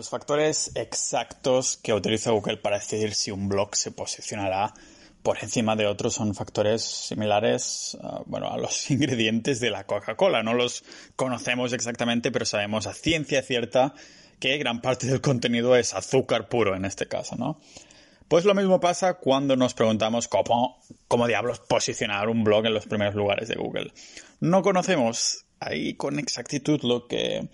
Los 0.00 0.08
factores 0.08 0.72
exactos 0.76 1.76
que 1.76 1.92
utiliza 1.92 2.30
Google 2.30 2.56
para 2.56 2.78
decidir 2.78 3.12
si 3.12 3.30
un 3.30 3.50
blog 3.50 3.76
se 3.76 3.90
posicionará 3.90 4.72
por 5.22 5.36
encima 5.42 5.76
de 5.76 5.86
otros 5.86 6.14
son 6.14 6.34
factores 6.34 6.82
similares 6.82 7.98
uh, 8.00 8.22
bueno, 8.24 8.50
a 8.50 8.56
los 8.56 8.90
ingredientes 8.90 9.60
de 9.60 9.68
la 9.68 9.84
Coca-Cola. 9.84 10.42
No 10.42 10.54
los 10.54 10.84
conocemos 11.16 11.74
exactamente, 11.74 12.32
pero 12.32 12.46
sabemos 12.46 12.86
a 12.86 12.94
ciencia 12.94 13.42
cierta 13.42 13.92
que 14.38 14.56
gran 14.56 14.80
parte 14.80 15.06
del 15.06 15.20
contenido 15.20 15.76
es 15.76 15.92
azúcar 15.92 16.48
puro 16.48 16.74
en 16.74 16.86
este 16.86 17.06
caso, 17.06 17.36
¿no? 17.36 17.60
Pues 18.26 18.46
lo 18.46 18.54
mismo 18.54 18.80
pasa 18.80 19.18
cuando 19.18 19.54
nos 19.54 19.74
preguntamos 19.74 20.28
cómo, 20.28 20.80
cómo 21.08 21.26
diablos 21.26 21.60
posicionar 21.60 22.30
un 22.30 22.42
blog 22.42 22.64
en 22.64 22.72
los 22.72 22.86
primeros 22.86 23.14
lugares 23.14 23.50
de 23.50 23.56
Google. 23.56 23.92
No 24.40 24.62
conocemos 24.62 25.44
ahí 25.60 25.94
con 25.94 26.18
exactitud 26.18 26.80
lo 26.82 27.06
que, 27.06 27.48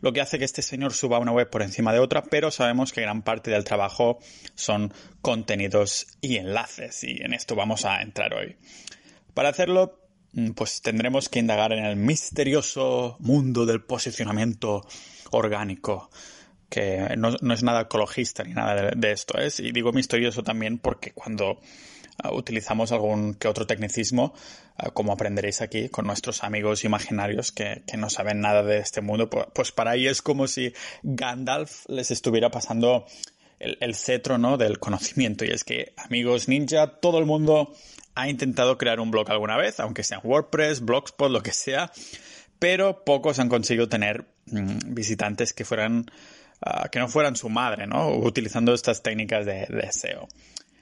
lo 0.00 0.12
que 0.12 0.20
hace 0.20 0.38
que 0.38 0.44
este 0.44 0.62
señor 0.62 0.94
suba 0.94 1.18
una 1.18 1.32
web 1.32 1.50
por 1.50 1.62
encima 1.62 1.92
de 1.92 1.98
otra, 1.98 2.22
pero 2.22 2.50
sabemos 2.50 2.92
que 2.92 3.02
gran 3.02 3.22
parte 3.22 3.50
del 3.50 3.64
trabajo 3.64 4.20
son 4.54 4.94
contenidos 5.20 6.06
y 6.20 6.36
enlaces, 6.36 7.02
y 7.04 7.18
en 7.20 7.34
esto 7.34 7.56
vamos 7.56 7.84
a 7.84 8.00
entrar 8.00 8.32
hoy. 8.32 8.56
Para 9.34 9.50
hacerlo, 9.50 10.00
mm, 10.32 10.52
pues 10.52 10.80
tendremos 10.80 11.28
que 11.28 11.40
indagar 11.40 11.72
en 11.72 11.84
el 11.84 11.96
misterioso 11.96 13.16
mundo 13.18 13.66
del 13.66 13.82
posicionamiento 13.82 14.86
orgánico, 15.30 16.10
que 16.68 17.16
no, 17.16 17.30
es 17.52 17.62
nada 17.62 17.82
ecologista 17.82 18.44
ni 18.44 18.52
nada 18.52 18.90
de, 18.94 19.12
esto, 19.12 19.38
¿es? 19.38 19.58
Y 19.58 19.72
digo 19.72 19.92
misterioso 19.92 20.42
también 20.42 20.78
porque 20.78 21.12
cuando 21.12 21.60
utilizamos 22.32 22.92
algún 22.92 23.34
que 23.34 23.48
otro 23.48 23.66
tecnicismo, 23.66 24.34
uh, 24.82 24.90
como 24.92 25.12
aprenderéis 25.12 25.60
aquí 25.60 25.88
con 25.88 26.06
nuestros 26.06 26.44
amigos 26.44 26.84
imaginarios 26.84 27.52
que, 27.52 27.82
no 27.96 28.10
saben 28.10 28.40
nada 28.40 28.62
de 28.62 28.78
este 28.78 29.00
mundo, 29.00 29.28
pues, 29.28 29.72
para 29.72 29.92
ahí 29.92 30.06
es 30.06 30.22
como 30.22 30.46
si 30.46 30.72
Gandalf 31.02 31.84
les 31.88 32.10
estuviera 32.10 32.50
pasando 32.50 33.06
el, 33.58 33.78
el 33.80 33.94
cetro 33.94 34.38
¿no? 34.38 34.56
del 34.56 34.78
conocimiento. 34.78 35.44
Y 35.44 35.48
es 35.50 35.64
que, 35.64 35.92
amigos 35.96 36.48
ninja, 36.48 36.98
todo 37.00 37.18
el 37.18 37.26
mundo 37.26 37.74
ha 38.14 38.28
intentado 38.28 38.78
crear 38.78 39.00
un 39.00 39.10
blog 39.10 39.30
alguna 39.30 39.56
vez, 39.56 39.80
aunque 39.80 40.02
sea 40.02 40.18
WordPress, 40.18 40.80
Blogspot, 40.80 41.30
lo 41.30 41.42
que 41.42 41.52
sea, 41.52 41.92
pero 42.58 43.04
pocos 43.04 43.38
han 43.38 43.48
conseguido 43.48 43.88
tener 43.88 44.26
mm, 44.46 44.94
visitantes 44.94 45.52
que 45.52 45.64
fueran 45.64 46.10
Ah, 46.60 46.88
que 46.90 46.98
no 46.98 47.08
fueran 47.08 47.36
su 47.36 47.48
madre, 47.48 47.86
¿no? 47.86 48.10
Utilizando 48.16 48.74
estas 48.74 49.02
técnicas 49.02 49.46
de, 49.46 49.88
SEO. 49.92 50.26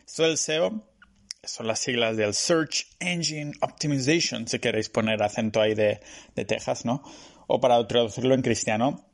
Esto 0.06 0.22
del 0.22 0.38
SEO 0.38 0.82
son 1.46 1.66
las 1.66 1.78
siglas 1.78 2.16
del 2.16 2.34
Search 2.34 2.86
Engine 3.00 3.52
Optimization, 3.60 4.46
si 4.46 4.58
queréis 4.58 4.88
poner 4.88 5.22
acento 5.22 5.60
ahí 5.60 5.74
de, 5.74 6.00
de 6.34 6.44
Texas, 6.44 6.84
¿no? 6.84 7.02
O 7.46 7.60
para 7.60 7.86
traducirlo 7.86 8.34
en 8.34 8.42
cristiano, 8.42 9.06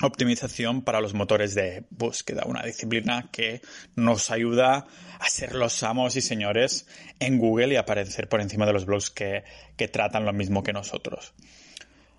optimización 0.00 0.82
para 0.82 1.00
los 1.00 1.14
motores 1.14 1.54
de 1.54 1.84
búsqueda, 1.90 2.44
una 2.46 2.62
disciplina 2.62 3.28
que 3.30 3.60
nos 3.94 4.30
ayuda 4.30 4.86
a 5.18 5.28
ser 5.28 5.54
los 5.54 5.82
amos 5.82 6.16
y 6.16 6.20
señores 6.20 6.86
en 7.18 7.38
Google 7.38 7.74
y 7.74 7.76
aparecer 7.76 8.28
por 8.28 8.40
encima 8.40 8.66
de 8.66 8.72
los 8.72 8.86
blogs 8.86 9.10
que, 9.10 9.44
que 9.76 9.88
tratan 9.88 10.24
lo 10.24 10.32
mismo 10.32 10.62
que 10.62 10.72
nosotros. 10.72 11.34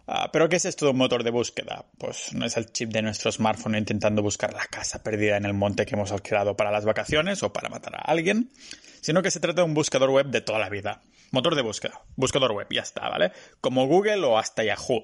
Ah, 0.05 0.29
¿Pero 0.33 0.49
qué 0.49 0.57
es 0.57 0.65
esto 0.65 0.85
de 0.85 0.91
un 0.91 0.97
motor 0.97 1.23
de 1.23 1.31
búsqueda? 1.31 1.85
Pues 1.97 2.33
no 2.33 2.45
es 2.45 2.57
el 2.57 2.71
chip 2.71 2.91
de 2.91 3.01
nuestro 3.01 3.31
smartphone 3.31 3.75
intentando 3.75 4.21
buscar 4.21 4.53
la 4.53 4.65
casa 4.65 5.01
perdida 5.01 5.37
en 5.37 5.45
el 5.45 5.53
monte 5.53 5.85
que 5.85 5.95
hemos 5.95 6.11
alquilado 6.11 6.57
para 6.57 6.71
las 6.71 6.83
vacaciones 6.83 7.41
o 7.41 7.53
para 7.53 7.69
matar 7.69 7.95
a 7.95 7.99
alguien, 7.99 8.51
sino 9.03 9.21
que 9.21 9.31
se 9.31 9.41
trata 9.41 9.61
de 9.61 9.65
un 9.65 9.73
buscador 9.73 10.09
web 10.09 10.27
de 10.27 10.41
toda 10.41 10.59
la 10.59 10.69
vida. 10.69 11.01
Motor 11.31 11.55
de 11.55 11.61
búsqueda, 11.61 12.01
buscador 12.15 12.53
web, 12.53 12.67
ya 12.71 12.81
está, 12.81 13.09
¿vale? 13.09 13.31
Como 13.59 13.85
Google 13.85 14.23
o 14.23 14.37
hasta 14.37 14.63
Yahoo. 14.63 15.03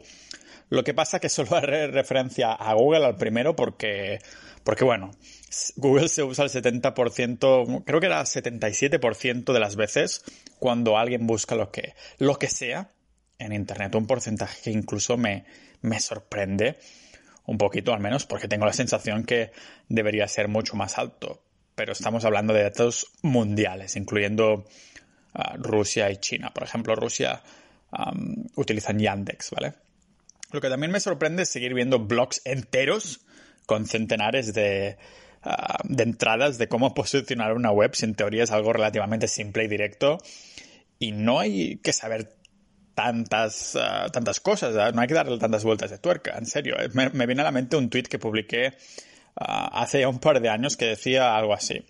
Lo 0.69 0.83
que 0.83 0.93
pasa 0.93 1.19
que 1.19 1.27
solo 1.27 1.55
haré 1.55 1.87
referencia 1.87 2.53
a 2.53 2.73
Google 2.73 3.05
al 3.05 3.17
primero 3.17 3.55
porque, 3.55 4.19
porque 4.63 4.85
bueno, 4.85 5.11
Google 5.75 6.07
se 6.07 6.23
usa 6.23 6.45
el 6.45 6.49
70%, 6.49 7.83
creo 7.83 7.99
que 7.99 8.05
era 8.05 8.21
el 8.21 8.25
77% 8.25 9.51
de 9.51 9.59
las 9.59 9.75
veces 9.75 10.23
cuando 10.59 10.97
alguien 10.97 11.27
busca 11.27 11.55
lo 11.55 11.69
que, 11.71 11.93
lo 12.19 12.35
que 12.35 12.47
sea 12.47 12.91
en 13.37 13.51
Internet, 13.51 13.95
un 13.95 14.07
porcentaje 14.07 14.61
que 14.63 14.71
incluso 14.71 15.17
me, 15.17 15.45
me 15.81 15.99
sorprende 15.99 16.77
un 17.45 17.57
poquito 17.57 17.93
al 17.93 17.99
menos, 17.99 18.25
porque 18.25 18.47
tengo 18.47 18.65
la 18.65 18.73
sensación 18.73 19.23
que 19.23 19.51
debería 19.87 20.27
ser 20.27 20.47
mucho 20.47 20.75
más 20.75 20.99
alto. 20.99 21.41
Pero 21.79 21.93
estamos 21.93 22.25
hablando 22.25 22.53
de 22.53 22.63
datos 22.63 23.07
mundiales, 23.21 23.95
incluyendo 23.95 24.65
ah, 25.33 25.55
Rusia 25.57 26.11
y 26.11 26.17
China. 26.17 26.51
Por 26.53 26.63
ejemplo, 26.63 26.93
Rusia 26.93 27.41
utilizan 28.55 28.99
Yandex, 28.99 29.51
¿vale? 29.51 29.75
Lo 30.51 30.59
que 30.59 30.67
también 30.67 30.91
me 30.91 30.99
sorprende 30.99 31.43
es 31.43 31.49
seguir 31.49 31.73
viendo 31.73 31.99
blogs 31.99 32.41
enteros 32.43 33.21
con 33.65 33.85
centenares 33.85 34.53
de, 34.53 34.97
ah, 35.43 35.77
de 35.85 36.03
entradas 36.03 36.57
de 36.57 36.67
cómo 36.67 36.93
posicionar 36.93 37.53
una 37.53 37.71
web, 37.71 37.95
si 37.95 38.03
en 38.03 38.13
teoría 38.13 38.43
es 38.43 38.51
algo 38.51 38.73
relativamente 38.73 39.29
simple 39.29 39.63
y 39.63 39.69
directo. 39.69 40.17
Y 40.99 41.13
no 41.13 41.39
hay 41.39 41.77
que 41.77 41.93
saber 41.93 42.35
tantas, 42.93 43.77
ah, 43.77 44.09
tantas 44.11 44.41
cosas, 44.41 44.93
no 44.93 44.99
hay 44.99 45.07
que 45.07 45.13
darle 45.13 45.37
tantas 45.39 45.63
vueltas 45.63 45.91
de 45.91 45.97
tuerca, 45.97 46.37
en 46.37 46.45
serio. 46.45 46.75
Eh. 46.77 46.89
Me, 46.91 47.25
viene 47.25 47.39
a 47.39 47.45
la 47.45 47.53
mente 47.53 47.77
un 47.77 47.89
tweet 47.89 48.03
que 48.03 48.19
publiqué 48.19 48.73
hace 49.39 50.05
un 50.05 50.19
par 50.19 50.41
de 50.41 50.49
años 50.49 50.77
que 50.77 50.85
decía 50.85 51.35
algo 51.35 51.53
así. 51.53 51.85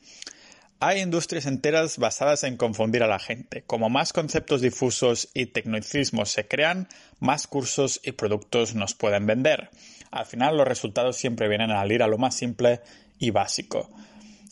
Hay 0.81 1.01
industrias 1.01 1.45
enteras 1.45 1.97
basadas 1.97 2.45
en 2.45 2.55
confundir 2.55 3.03
a 3.03 3.07
la 3.07 3.19
gente. 3.19 3.63
Como 3.67 3.89
más 3.89 4.13
conceptos 4.13 4.61
difusos 4.61 5.27
y 5.33 5.47
tecnicismos 5.47 6.29
se 6.29 6.47
crean, 6.47 6.87
más 7.19 7.47
cursos 7.47 7.99
y 8.03 8.13
productos 8.13 8.75
nos 8.75 8.93
pueden 8.93 9.25
vender. 9.25 9.71
Al 10.11 10.25
final 10.25 10.55
los 10.55 10.67
resultados 10.67 11.17
siempre 11.17 11.49
vienen 11.49 11.71
al 11.71 11.91
ir 11.91 12.01
a 12.01 12.07
lo 12.07 12.17
más 12.17 12.35
simple 12.35 12.79
y 13.19 13.31
básico. 13.31 13.89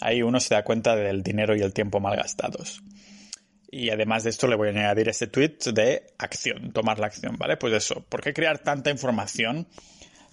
Ahí 0.01 0.21
uno 0.21 0.39
se 0.41 0.53
da 0.53 0.63
cuenta 0.63 0.95
del 0.95 1.23
dinero 1.23 1.55
y 1.55 1.61
el 1.61 1.73
tiempo 1.73 2.01
mal 2.01 2.17
gastados. 2.17 2.83
Y 3.71 3.89
además 3.89 4.23
de 4.23 4.29
esto 4.29 4.47
le 4.47 4.55
voy 4.55 4.67
a 4.67 4.71
añadir 4.71 5.07
este 5.07 5.27
tweet 5.27 5.57
de 5.73 6.07
acción, 6.17 6.71
tomar 6.73 6.99
la 6.99 7.07
acción, 7.07 7.37
¿vale? 7.37 7.57
Pues 7.57 7.73
eso, 7.73 8.01
¿por 8.01 8.21
qué 8.21 8.33
crear 8.33 8.59
tanta 8.59 8.89
información 8.89 9.67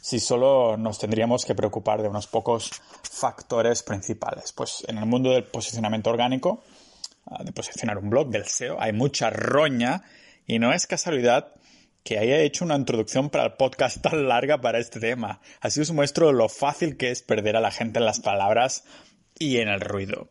si 0.05 0.21
solo 0.21 0.77
nos 0.77 0.99
tendríamos 0.99 1.47
que 1.47 1.55
preocupar 1.55 2.03
de 2.03 2.09
unos 2.09 2.27
pocos 2.27 2.71
factores 3.03 3.83
principales? 3.83 4.53
Pues 4.53 4.85
en 4.87 4.99
el 4.99 5.07
mundo 5.07 5.31
del 5.31 5.45
posicionamiento 5.45 6.11
orgánico, 6.11 6.63
ah, 7.25 7.43
de 7.43 7.53
posicionar 7.53 7.97
un 7.97 8.11
blog, 8.11 8.29
del 8.29 8.45
SEO, 8.45 8.79
hay 8.79 8.93
mucha 8.93 9.31
roña 9.31 10.03
y 10.47 10.59
no 10.59 10.75
es 10.75 10.87
casualidad 10.87 11.55
que 12.03 12.19
haya 12.19 12.37
hecho 12.41 12.67
una 12.67 12.77
introducción 12.77 13.31
para 13.31 13.47
el 13.47 13.53
podcast 13.55 14.03
tan 14.03 14.29
larga 14.29 14.61
para 14.61 14.79
este 14.79 15.01
tema. 15.01 15.41
Así 15.63 15.81
os 15.81 15.91
muestro 15.91 16.33
lo 16.33 16.51
fácil 16.51 16.99
que 16.99 17.11
es 17.11 17.23
perder 17.23 17.57
a 17.57 17.63
la 17.63 17.71
gente 17.71 17.99
en 17.99 18.05
las 18.05 18.21
palabras 18.21 18.85
y 19.39 19.57
en 19.57 19.69
el 19.69 19.81
ruido. 19.81 20.29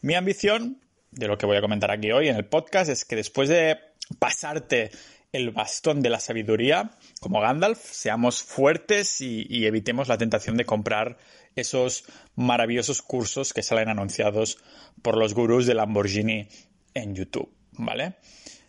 Mi 0.00 0.14
ambición 0.14 0.80
de 1.10 1.28
lo 1.28 1.36
que 1.36 1.44
voy 1.44 1.58
a 1.58 1.60
comentar 1.60 1.90
aquí 1.90 2.10
hoy 2.10 2.28
en 2.28 2.36
el 2.36 2.46
podcast 2.46 2.88
es 2.88 3.04
que 3.04 3.16
después 3.16 3.50
de 3.50 3.76
pasarte 4.18 4.90
el 5.34 5.50
bastón 5.50 6.00
de 6.00 6.10
la 6.10 6.20
sabiduría, 6.20 6.92
como 7.20 7.40
Gandalf, 7.40 7.80
seamos 7.90 8.40
fuertes 8.42 9.20
y, 9.20 9.66
evitemos 9.66 10.06
la 10.06 10.16
tentación 10.16 10.56
de 10.56 10.64
comprar 10.64 11.18
esos 11.56 12.04
maravillosos 12.36 13.02
cursos 13.02 13.52
que 13.52 13.64
salen 13.64 13.88
anunciados 13.88 14.58
por 15.02 15.16
los 15.16 15.34
gurús 15.34 15.66
de 15.66 15.74
Lamborghini 15.74 16.46
en 16.94 17.16
YouTube, 17.16 17.52
¿vale? 17.72 18.14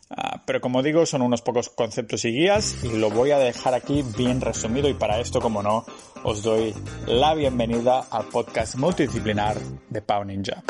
Ah, 0.09 0.42
pero 0.46 0.59
como 0.59 0.81
digo, 0.81 1.06
son 1.06 1.22
unos 1.22 1.44
pocos 1.44 1.70
conceptos 1.70 2.25
y 2.25 2.31
guías 2.31 2.84
y 2.84 2.98
lo 2.98 3.12
voy 3.12 3.30
a 3.30 3.38
dejar 3.38 3.75
aquí 3.75 4.04
bien 4.18 4.42
resumido 4.42 4.90
y 4.90 4.96
para 4.96 5.20
esto, 5.20 5.40
como 5.40 5.62
no, 5.62 5.86
os 6.24 6.42
doy 6.42 6.74
la 7.06 7.36
bienvenida 7.36 8.08
al 8.09 8.25
podcast 8.25 8.75
multidisciplinar 8.75 9.56
de 9.90 10.02
Pau 10.02 10.24
Ninja. 10.25 10.64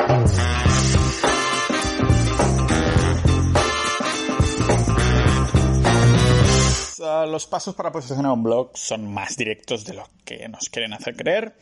Los 7.24 7.46
pasos 7.46 7.74
para 7.74 7.92
posicionar 7.92 8.32
un 8.32 8.42
blog 8.42 8.76
son 8.76 9.10
más 9.10 9.36
directos 9.36 9.84
de 9.84 9.94
lo 9.94 10.08
que 10.24 10.48
nos 10.48 10.68
quieren 10.68 10.92
hacer 10.92 11.16
creer. 11.16 11.56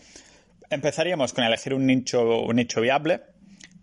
Empezaríamos 0.70 1.32
con 1.32 1.44
elegir 1.44 1.74
un 1.74 1.86
nicho, 1.86 2.40
un 2.40 2.56
nicho 2.56 2.80
viable, 2.80 3.22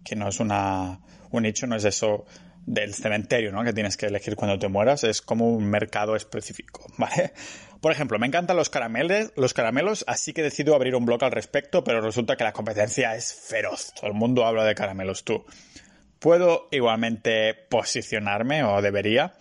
que 0.03 0.15
no 0.15 0.27
es 0.27 0.39
una, 0.39 0.99
un 1.29 1.43
nicho, 1.43 1.67
no 1.67 1.75
es 1.75 1.85
eso 1.85 2.25
del 2.65 2.93
cementerio, 2.93 3.51
¿no? 3.51 3.63
Que 3.63 3.73
tienes 3.73 3.97
que 3.97 4.07
elegir 4.07 4.35
cuando 4.35 4.59
te 4.59 4.67
mueras, 4.67 5.03
es 5.03 5.21
como 5.21 5.49
un 5.49 5.65
mercado 5.65 6.15
específico, 6.15 6.85
¿vale? 6.97 7.33
Por 7.79 7.91
ejemplo, 7.91 8.19
me 8.19 8.27
encantan 8.27 8.57
los 8.57 8.69
caramelos, 8.69 9.31
los 9.35 9.53
caramelos, 9.53 10.05
así 10.07 10.33
que 10.33 10.43
decido 10.43 10.75
abrir 10.75 10.95
un 10.95 11.05
blog 11.05 11.23
al 11.23 11.31
respecto, 11.31 11.83
pero 11.83 12.01
resulta 12.01 12.35
que 12.35 12.43
la 12.43 12.53
competencia 12.53 13.15
es 13.15 13.33
feroz. 13.33 13.93
Todo 13.95 14.07
el 14.07 14.13
mundo 14.13 14.45
habla 14.45 14.65
de 14.65 14.75
caramelos, 14.75 15.23
tú. 15.23 15.45
¿Puedo 16.19 16.67
igualmente 16.71 17.55
posicionarme 17.55 18.63
o 18.63 18.79
debería? 18.83 19.33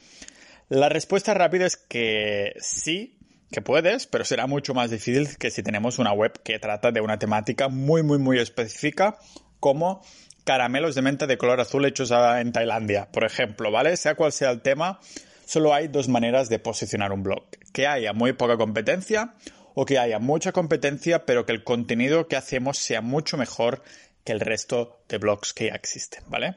La 0.71 0.89
respuesta 0.89 1.35
rápida 1.35 1.67
es 1.67 1.77
que 1.77 2.55
sí, 2.61 3.19
que 3.51 3.61
puedes, 3.61 4.07
pero 4.07 4.25
será 4.25 4.47
mucho 4.47 4.73
más 4.73 4.93
difícil 4.93 5.37
que 5.37 5.51
si 5.51 5.65
tenemos 5.65 5.99
una 5.99 6.13
web 6.13 6.41
que 6.45 6.61
trata 6.61 6.93
de 6.93 7.01
una 7.01 7.19
temática 7.19 7.69
muy, 7.69 8.05
muy, 8.05 8.19
muy 8.19 8.39
específica, 8.39 9.19
como 9.59 10.01
caramelos 10.45 10.95
de 10.95 11.03
menta 11.03 11.27
de 11.27 11.39
color 11.39 11.61
azul 11.61 11.87
hechos 11.87 12.13
en 12.13 12.53
Tailandia, 12.53 13.11
por 13.11 13.25
ejemplo, 13.25 13.73
¿vale? 13.73 13.97
Sea 13.97 14.15
cual 14.15 14.31
sea 14.31 14.53
el 14.53 14.63
tema, 14.63 15.01
solo 15.45 15.75
hay 15.75 15.89
dos 15.89 16.07
maneras 16.07 16.49
de 16.49 16.61
posicionar 16.61 17.11
un 17.11 17.25
blog. 17.25 17.49
Que 17.73 17.89
haya 17.89 18.13
muy 18.13 18.33
poca 18.35 18.57
competencia 18.57 19.35
o 19.75 19.85
que 19.85 19.99
haya 19.99 20.21
mucha 20.21 20.53
competencia, 20.53 21.27
pero 21.27 21.47
que 21.47 21.53
el 21.53 21.65
contenido 21.65 22.29
que 22.29 22.37
hacemos 22.37 22.79
sea 22.79 23.01
mucho 23.01 23.37
mejor 23.37 23.83
que 24.23 24.31
el 24.31 24.39
resto 24.39 25.03
de 25.09 25.19
blogs 25.19 25.53
que 25.53 25.67
ya 25.67 25.75
existen, 25.75 26.23
¿vale? 26.29 26.55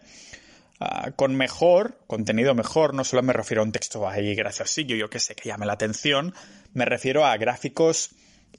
Ah, 0.86 1.12
con 1.16 1.34
mejor, 1.36 1.98
contenido 2.08 2.54
mejor, 2.56 2.94
no 2.94 3.06
solo 3.06 3.24
me 3.24 3.32
refiero 3.32 3.62
a 3.62 3.66
un 3.66 3.72
texto 3.72 4.06
ahí 4.06 4.36
graciosillo, 4.36 4.98
yo 4.98 5.10
que 5.10 5.20
sé, 5.20 5.34
que 5.34 5.48
llame 5.48 5.66
la 5.66 5.74
atención, 5.74 6.34
me 6.74 6.84
refiero 6.84 7.26
a 7.26 7.38
gráficos, 7.38 8.10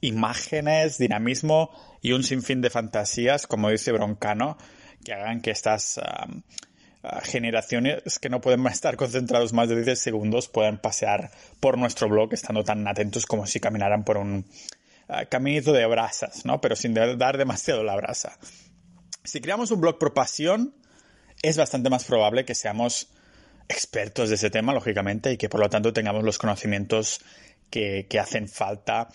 imágenes, 0.01 0.97
dinamismo 0.97 1.69
y 2.01 2.13
un 2.13 2.23
sinfín 2.23 2.61
de 2.61 2.71
fantasías, 2.71 3.45
como 3.45 3.69
dice 3.69 3.91
Broncano, 3.91 4.57
que 5.03 5.13
hagan 5.13 5.39
que 5.41 5.51
estas 5.51 5.99
ah, 5.99 6.25
generaciones 7.21 8.17
que 8.17 8.29
no 8.29 8.41
pueden 8.41 8.65
estar 8.65 8.95
concentrados 8.97 9.53
más 9.53 9.69
de 9.69 9.83
10 9.83 9.99
segundos 9.99 10.47
puedan 10.47 10.79
pasear 10.79 11.29
por 11.59 11.77
nuestro 11.77 12.09
blog 12.09 12.33
estando 12.33 12.63
tan 12.63 12.87
atentos 12.87 13.27
como 13.27 13.45
si 13.45 13.59
caminaran 13.59 14.03
por 14.03 14.17
un 14.17 14.47
uh, 15.09 15.13
caminito 15.29 15.73
de 15.73 15.85
brasas, 15.85 16.43
¿no? 16.43 16.59
Pero 16.59 16.75
sin 16.75 16.95
dar 16.95 17.37
demasiado 17.37 17.83
la 17.83 17.95
brasa. 17.95 18.39
Si 19.23 19.41
creamos 19.41 19.69
un 19.69 19.81
blog 19.81 19.99
por 19.99 20.15
pasión, 20.15 20.73
es 21.41 21.57
bastante 21.57 21.89
más 21.89 22.03
probable 22.03 22.45
que 22.45 22.55
seamos 22.55 23.09
expertos 23.67 24.29
de 24.29 24.35
ese 24.35 24.49
tema, 24.49 24.73
lógicamente, 24.73 25.31
y 25.31 25.37
que 25.37 25.49
por 25.49 25.59
lo 25.59 25.69
tanto 25.69 25.93
tengamos 25.93 26.23
los 26.23 26.37
conocimientos 26.37 27.21
que, 27.69 28.07
hacen 28.19 28.47
falta 28.47 29.09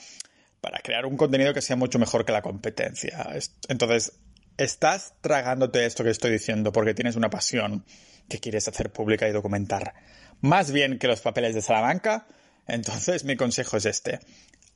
para 0.61 0.81
crear 0.81 1.07
un 1.07 1.17
contenido 1.17 1.55
que 1.55 1.63
sea 1.63 1.77
mucho 1.77 1.99
mejor 1.99 2.25
que 2.25 2.33
la 2.33 2.43
competencia. 2.43 3.29
Entonces, 3.69 4.13
estás 4.59 5.15
tragándote 5.21 5.87
esto 5.87 6.05
que 6.05 6.11
estoy 6.11 6.33
diciendo 6.33 6.73
porque 6.73 6.95
tienes 6.95 7.17
una 7.17 7.31
pasión 7.31 7.85
que 8.29 8.39
quieres 8.39 8.69
hacer 8.69 8.93
pública 8.93 9.27
y 9.29 9.33
documentar 9.33 9.95
más 10.41 10.73
bien 10.73 10.99
que 10.99 11.07
los 11.07 11.21
papeles 11.21 11.55
de 11.55 11.63
Salamanca, 11.63 12.27
entonces 12.67 13.25
mi 13.25 13.37
consejo 13.37 13.77
es 13.77 13.87
este. 13.87 14.21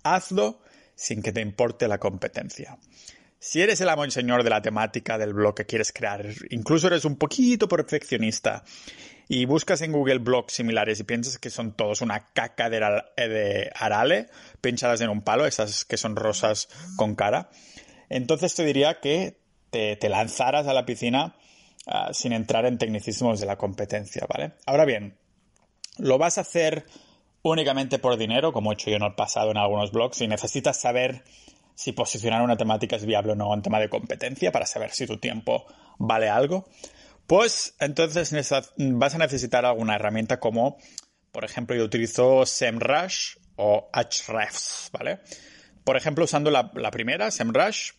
Hazlo 0.03 0.61
sin 0.95 1.23
que 1.23 1.33
te 1.33 1.41
importe 1.41 1.89
la 1.89 1.99
competencia. 1.99 2.77
Si 3.47 3.61
eres 3.61 3.79
el 3.83 3.91
amo 3.91 4.07
y 4.07 4.11
señor 4.11 4.43
de 4.43 4.49
la 4.49 4.63
temática 4.63 5.19
del 5.19 5.35
blog 5.35 5.55
que 5.55 5.67
quieres 5.67 5.93
crear, 5.93 6.25
incluso 6.49 6.87
eres 6.87 7.05
un 7.05 7.17
poquito 7.17 7.69
perfeccionista 7.69 8.65
y 9.29 9.45
buscas 9.45 9.83
en 9.83 9.93
Google 9.93 10.17
blogs 10.17 10.55
similares 10.55 10.99
y 10.99 11.05
piensas 11.05 11.39
que 11.39 11.51
son 11.51 11.77
todos 11.77 12.01
una 12.01 12.33
caca 12.33 12.71
de, 12.71 13.71
arale 13.75 14.29
pinchadas 14.63 15.03
en 15.03 15.11
un 15.11 15.21
palo, 15.21 15.45
esas 15.45 15.85
que 15.85 15.99
son 15.99 16.17
rosas 16.17 16.71
con 16.97 17.17
cara, 17.17 17.51
entonces 18.09 18.55
te 18.55 18.65
diría 18.65 18.99
que 19.01 19.37
te, 19.69 20.09
lanzaras 20.09 20.67
a 20.67 20.73
la 20.73 20.87
piscina 20.87 21.37
ah, 21.87 22.15
sin 22.15 22.33
entrar 22.33 22.65
en 22.65 22.79
tecnicismos 22.79 23.41
de 23.41 23.47
la 23.47 23.59
competencia, 23.59 24.27
¿vale? 24.27 24.55
Ahora 24.65 24.87
bien, 24.87 25.19
lo 25.99 26.17
vas 26.17 26.39
a 26.39 26.41
hacer 26.41 26.87
únicamente 27.43 27.99
por 27.99 28.17
dinero, 28.17 28.55
como 28.55 28.73
he 28.73 28.75
hecho 28.75 28.89
yo 28.89 28.97
en 28.97 29.03
el 29.03 29.15
pasado 29.15 29.51
en 29.51 29.59
algunos 29.59 29.93
blogs, 29.93 30.23
y 30.23 30.29
necesitas 30.29 30.81
saber 30.81 31.25
si 31.75 31.93
posicionar 31.93 32.43
una 32.43 32.57
temática 32.57 32.97
es 32.97 33.05
viable 33.05 33.33
o 33.33 33.37
no 33.37 33.53
en 33.55 33.63
tema 33.63 33.81
de 33.81 33.89
competencia 33.89 34.53
para 34.53 34.67
saber 34.67 34.91
si 34.91 35.07
tu 35.07 35.19
tiempo 35.19 35.67
vale 35.99 36.29
algo, 36.29 36.69
pues 37.27 37.75
entonces 37.81 38.33
vas 38.77 39.15
a 39.15 39.19
necesitar 39.19 39.65
alguna 39.65 39.97
herramienta 39.97 40.41
como, 40.41 40.77
por 41.33 41.45
ejemplo, 41.45 41.75
yo 41.75 41.85
utilizo 41.85 42.47
SEMrush 42.47 43.37
o 43.57 43.89
Ahrefs, 43.93 44.91
¿vale? 44.93 45.21
Por 45.85 45.97
ejemplo, 45.97 46.25
usando 46.25 46.51
la, 46.51 46.71
primera, 46.91 47.31
SEMrush, 47.31 47.93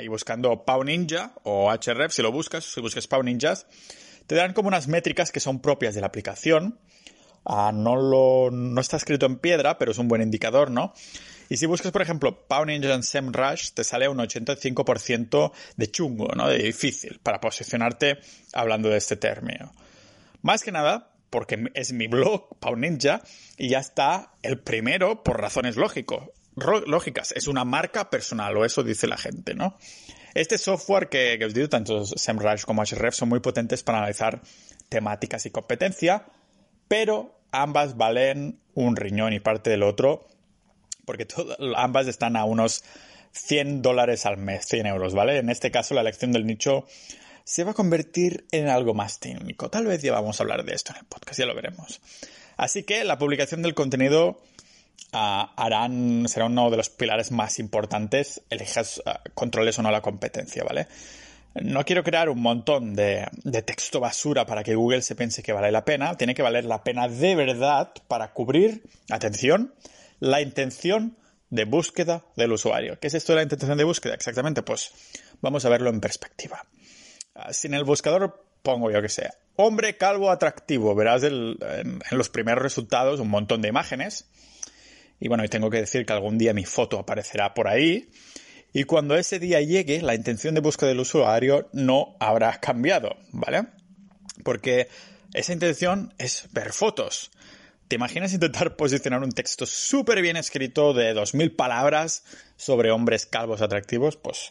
y 0.00 0.08
buscando 0.08 0.64
Pau 0.64 0.84
Ninja 0.84 1.34
o 1.42 1.70
HREF, 1.70 2.12
si 2.12 2.22
lo 2.22 2.32
buscas, 2.32 2.64
si 2.64 2.80
buscas 2.80 3.06
Pau 3.06 3.22
Ninjas, 3.22 3.66
te 4.26 4.34
dan 4.34 4.52
como 4.52 4.68
unas 4.68 4.88
métricas 4.88 5.32
que 5.32 5.40
son 5.40 5.60
propias 5.60 5.94
de 5.94 6.00
la 6.00 6.06
aplicación. 6.06 6.80
Ah, 7.44 7.72
no, 7.74 7.96
lo, 7.96 8.50
no 8.50 8.80
está 8.80 8.96
escrito 8.96 9.26
en 9.26 9.36
piedra, 9.36 9.78
pero 9.78 9.92
es 9.92 9.98
un 9.98 10.08
buen 10.08 10.22
indicador, 10.22 10.70
¿no? 10.70 10.94
Y 11.48 11.58
si 11.58 11.66
buscas, 11.66 11.92
por 11.92 12.02
ejemplo, 12.02 12.46
Pau 12.48 12.64
Ninja 12.64 12.94
en 12.94 13.02
SEMrush, 13.02 13.72
te 13.72 13.84
sale 13.84 14.08
un 14.08 14.18
85% 14.18 15.52
de 15.76 15.90
chungo, 15.90 16.28
¿no? 16.34 16.48
De 16.48 16.58
difícil 16.58 17.20
para 17.22 17.40
posicionarte 17.40 18.18
hablando 18.54 18.88
de 18.88 18.96
este 18.96 19.16
término. 19.16 19.72
Más 20.42 20.62
que 20.62 20.72
nada, 20.72 21.10
porque 21.28 21.70
es 21.74 21.92
mi 21.92 22.06
blog, 22.06 22.58
Pau 22.58 22.76
Ninja, 22.76 23.22
y 23.58 23.68
ya 23.68 23.80
está 23.80 24.32
el 24.42 24.58
primero 24.58 25.22
por 25.22 25.40
razones 25.40 25.76
lógicas 25.76 26.22
lógicas, 26.56 27.32
es 27.32 27.48
una 27.48 27.64
marca 27.64 28.10
personal, 28.10 28.56
o 28.56 28.64
eso 28.64 28.82
dice 28.82 29.06
la 29.06 29.16
gente, 29.16 29.54
¿no? 29.54 29.76
Este 30.34 30.58
software 30.58 31.08
que, 31.08 31.38
os 31.44 31.54
digo, 31.54 31.68
tanto 31.68 32.04
SEMrush 32.04 32.64
como 32.64 32.82
Href 32.84 33.14
son 33.14 33.28
muy 33.28 33.40
potentes 33.40 33.82
para 33.82 33.98
analizar 33.98 34.40
temáticas 34.88 35.46
y 35.46 35.50
competencia, 35.50 36.26
pero 36.88 37.38
ambas 37.52 37.96
valen 37.96 38.60
un 38.74 38.96
riñón 38.96 39.32
y 39.32 39.40
parte 39.40 39.70
del 39.70 39.82
otro, 39.82 40.26
porque 41.04 41.26
ambas 41.76 42.06
están 42.06 42.36
a 42.36 42.44
unos 42.44 42.84
100 43.32 43.82
dólares 43.82 44.26
al 44.26 44.36
mes, 44.36 44.66
100 44.66 44.86
euros, 44.86 45.14
¿vale? 45.14 45.38
En 45.38 45.50
este 45.50 45.70
caso, 45.70 45.94
la 45.94 46.00
elección 46.00 46.32
del 46.32 46.46
nicho 46.46 46.86
se 47.44 47.64
va 47.64 47.72
a 47.72 47.74
convertir 47.74 48.46
en 48.52 48.68
algo 48.68 48.94
más 48.94 49.20
técnico. 49.20 49.70
Tal 49.70 49.86
vez 49.86 50.02
ya 50.02 50.12
vamos 50.12 50.40
a 50.40 50.42
hablar 50.42 50.64
de 50.64 50.74
esto 50.74 50.92
en 50.92 50.98
el 50.98 51.04
podcast, 51.04 51.38
ya 51.38 51.46
lo 51.46 51.54
veremos. 51.54 52.00
Así 52.56 52.84
que 52.84 53.04
la 53.04 53.18
publicación 53.18 53.62
del 53.62 53.74
contenido 53.74 54.40
harán, 55.12 56.26
será 56.28 56.46
uno 56.46 56.70
de 56.70 56.76
los 56.76 56.90
pilares 56.90 57.30
más 57.30 57.58
importantes, 57.58 58.42
elijas 58.50 59.02
uh, 59.06 59.10
controles 59.34 59.78
o 59.78 59.82
no 59.82 59.90
la 59.90 60.00
competencia, 60.00 60.64
¿vale? 60.64 60.88
No 61.54 61.84
quiero 61.84 62.02
crear 62.02 62.28
un 62.28 62.40
montón 62.40 62.94
de, 62.94 63.26
de, 63.44 63.62
texto 63.62 64.00
basura 64.00 64.44
para 64.44 64.64
que 64.64 64.74
Google 64.74 65.02
se 65.02 65.14
piense 65.14 65.42
que 65.42 65.52
vale 65.52 65.70
la 65.70 65.84
pena. 65.84 66.16
Tiene 66.16 66.34
que 66.34 66.42
valer 66.42 66.64
la 66.64 66.82
pena 66.82 67.08
de 67.08 67.34
verdad 67.36 67.92
para 68.08 68.32
cubrir, 68.32 68.82
atención, 69.08 69.72
la 70.18 70.40
intención 70.40 71.16
de 71.50 71.64
búsqueda 71.64 72.24
del 72.36 72.52
usuario. 72.52 72.98
¿Qué 72.98 73.06
es 73.06 73.14
esto 73.14 73.32
de 73.32 73.36
la 73.36 73.42
intención 73.44 73.78
de 73.78 73.84
búsqueda? 73.84 74.14
Exactamente, 74.14 74.62
pues 74.62 74.90
vamos 75.40 75.64
a 75.64 75.68
verlo 75.68 75.90
en 75.90 76.00
perspectiva. 76.00 76.64
Uh, 77.36 77.52
si 77.52 77.68
en 77.68 77.74
el 77.74 77.84
buscador 77.84 78.44
pongo 78.62 78.90
yo 78.90 79.00
que 79.00 79.08
sea 79.08 79.34
hombre 79.56 79.96
calvo 79.96 80.30
atractivo, 80.30 80.94
verás 80.96 81.22
en, 81.22 81.56
en 81.62 82.18
los 82.18 82.28
primeros 82.28 82.62
resultados 82.62 83.20
un 83.20 83.28
montón 83.28 83.62
de 83.62 83.68
imágenes 83.68 84.26
y 85.20 85.28
bueno, 85.28 85.44
y 85.44 85.48
tengo 85.48 85.70
que 85.70 85.78
decir 85.78 86.04
que 86.04 86.12
algún 86.12 86.38
día 86.38 86.52
mi 86.52 86.64
foto 86.64 86.98
aparecerá 86.98 87.54
por 87.54 87.68
ahí. 87.68 88.10
Y 88.76 88.84
cuando 88.84 89.16
ese 89.16 89.38
día 89.38 89.60
llegue, 89.60 90.02
la 90.02 90.16
intención 90.16 90.52
de 90.56 90.60
búsqueda 90.60 90.88
del 90.88 90.98
usuario 90.98 91.68
no 91.72 92.16
habrá 92.18 92.58
cambiado, 92.58 93.16
¿vale? 93.30 93.68
Porque 94.42 94.88
esa 95.32 95.52
intención 95.52 96.12
es 96.18 96.48
ver 96.50 96.72
fotos. 96.72 97.30
¿Te 97.86 97.94
imaginas 97.94 98.32
intentar 98.32 98.74
posicionar 98.76 99.22
un 99.22 99.30
texto 99.30 99.64
súper 99.64 100.20
bien 100.22 100.36
escrito 100.36 100.92
de 100.92 101.14
2.000 101.14 101.54
palabras 101.54 102.24
sobre 102.56 102.90
hombres 102.90 103.26
calvos 103.26 103.62
atractivos? 103.62 104.16
Pues 104.16 104.50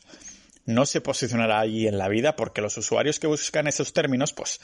no 0.65 0.85
se 0.85 1.01
posicionará 1.01 1.59
allí 1.59 1.85
en 1.85 1.97
la 1.97 2.07
vida 2.07 2.37
porque 2.37 2.61
los 2.61 2.77
usuarios 2.77 3.19
que 3.19 3.27
buscan 3.27 3.67
esos 3.67 3.91
términos 3.91 4.31
pues 4.31 4.61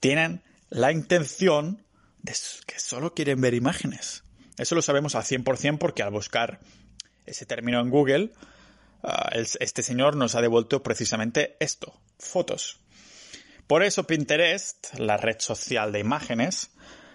tienen 0.00 0.42
la 0.68 0.90
intención 0.90 1.84
de 2.22 2.32
que 2.66 2.80
solo 2.80 3.14
quieren 3.14 3.40
ver 3.40 3.54
imágenes. 3.54 4.24
Eso 4.58 4.74
lo 4.74 4.82
sabemos 4.82 5.14
al 5.14 5.22
100% 5.22 5.78
porque 5.78 6.02
al 6.02 6.10
buscar 6.10 6.58
ese 7.24 7.46
término 7.46 7.80
en 7.80 7.90
Google, 7.90 8.32
este 9.32 9.82
señor 9.82 10.16
nos 10.16 10.34
ha 10.34 10.40
devuelto 10.40 10.82
precisamente 10.82 11.56
esto, 11.60 12.00
fotos. 12.18 12.80
Por 13.66 13.82
eso 13.82 14.04
Pinterest, 14.04 14.94
la 14.98 15.16
red 15.16 15.36
social 15.40 15.92
de 15.92 16.00
imágenes, 16.00 16.70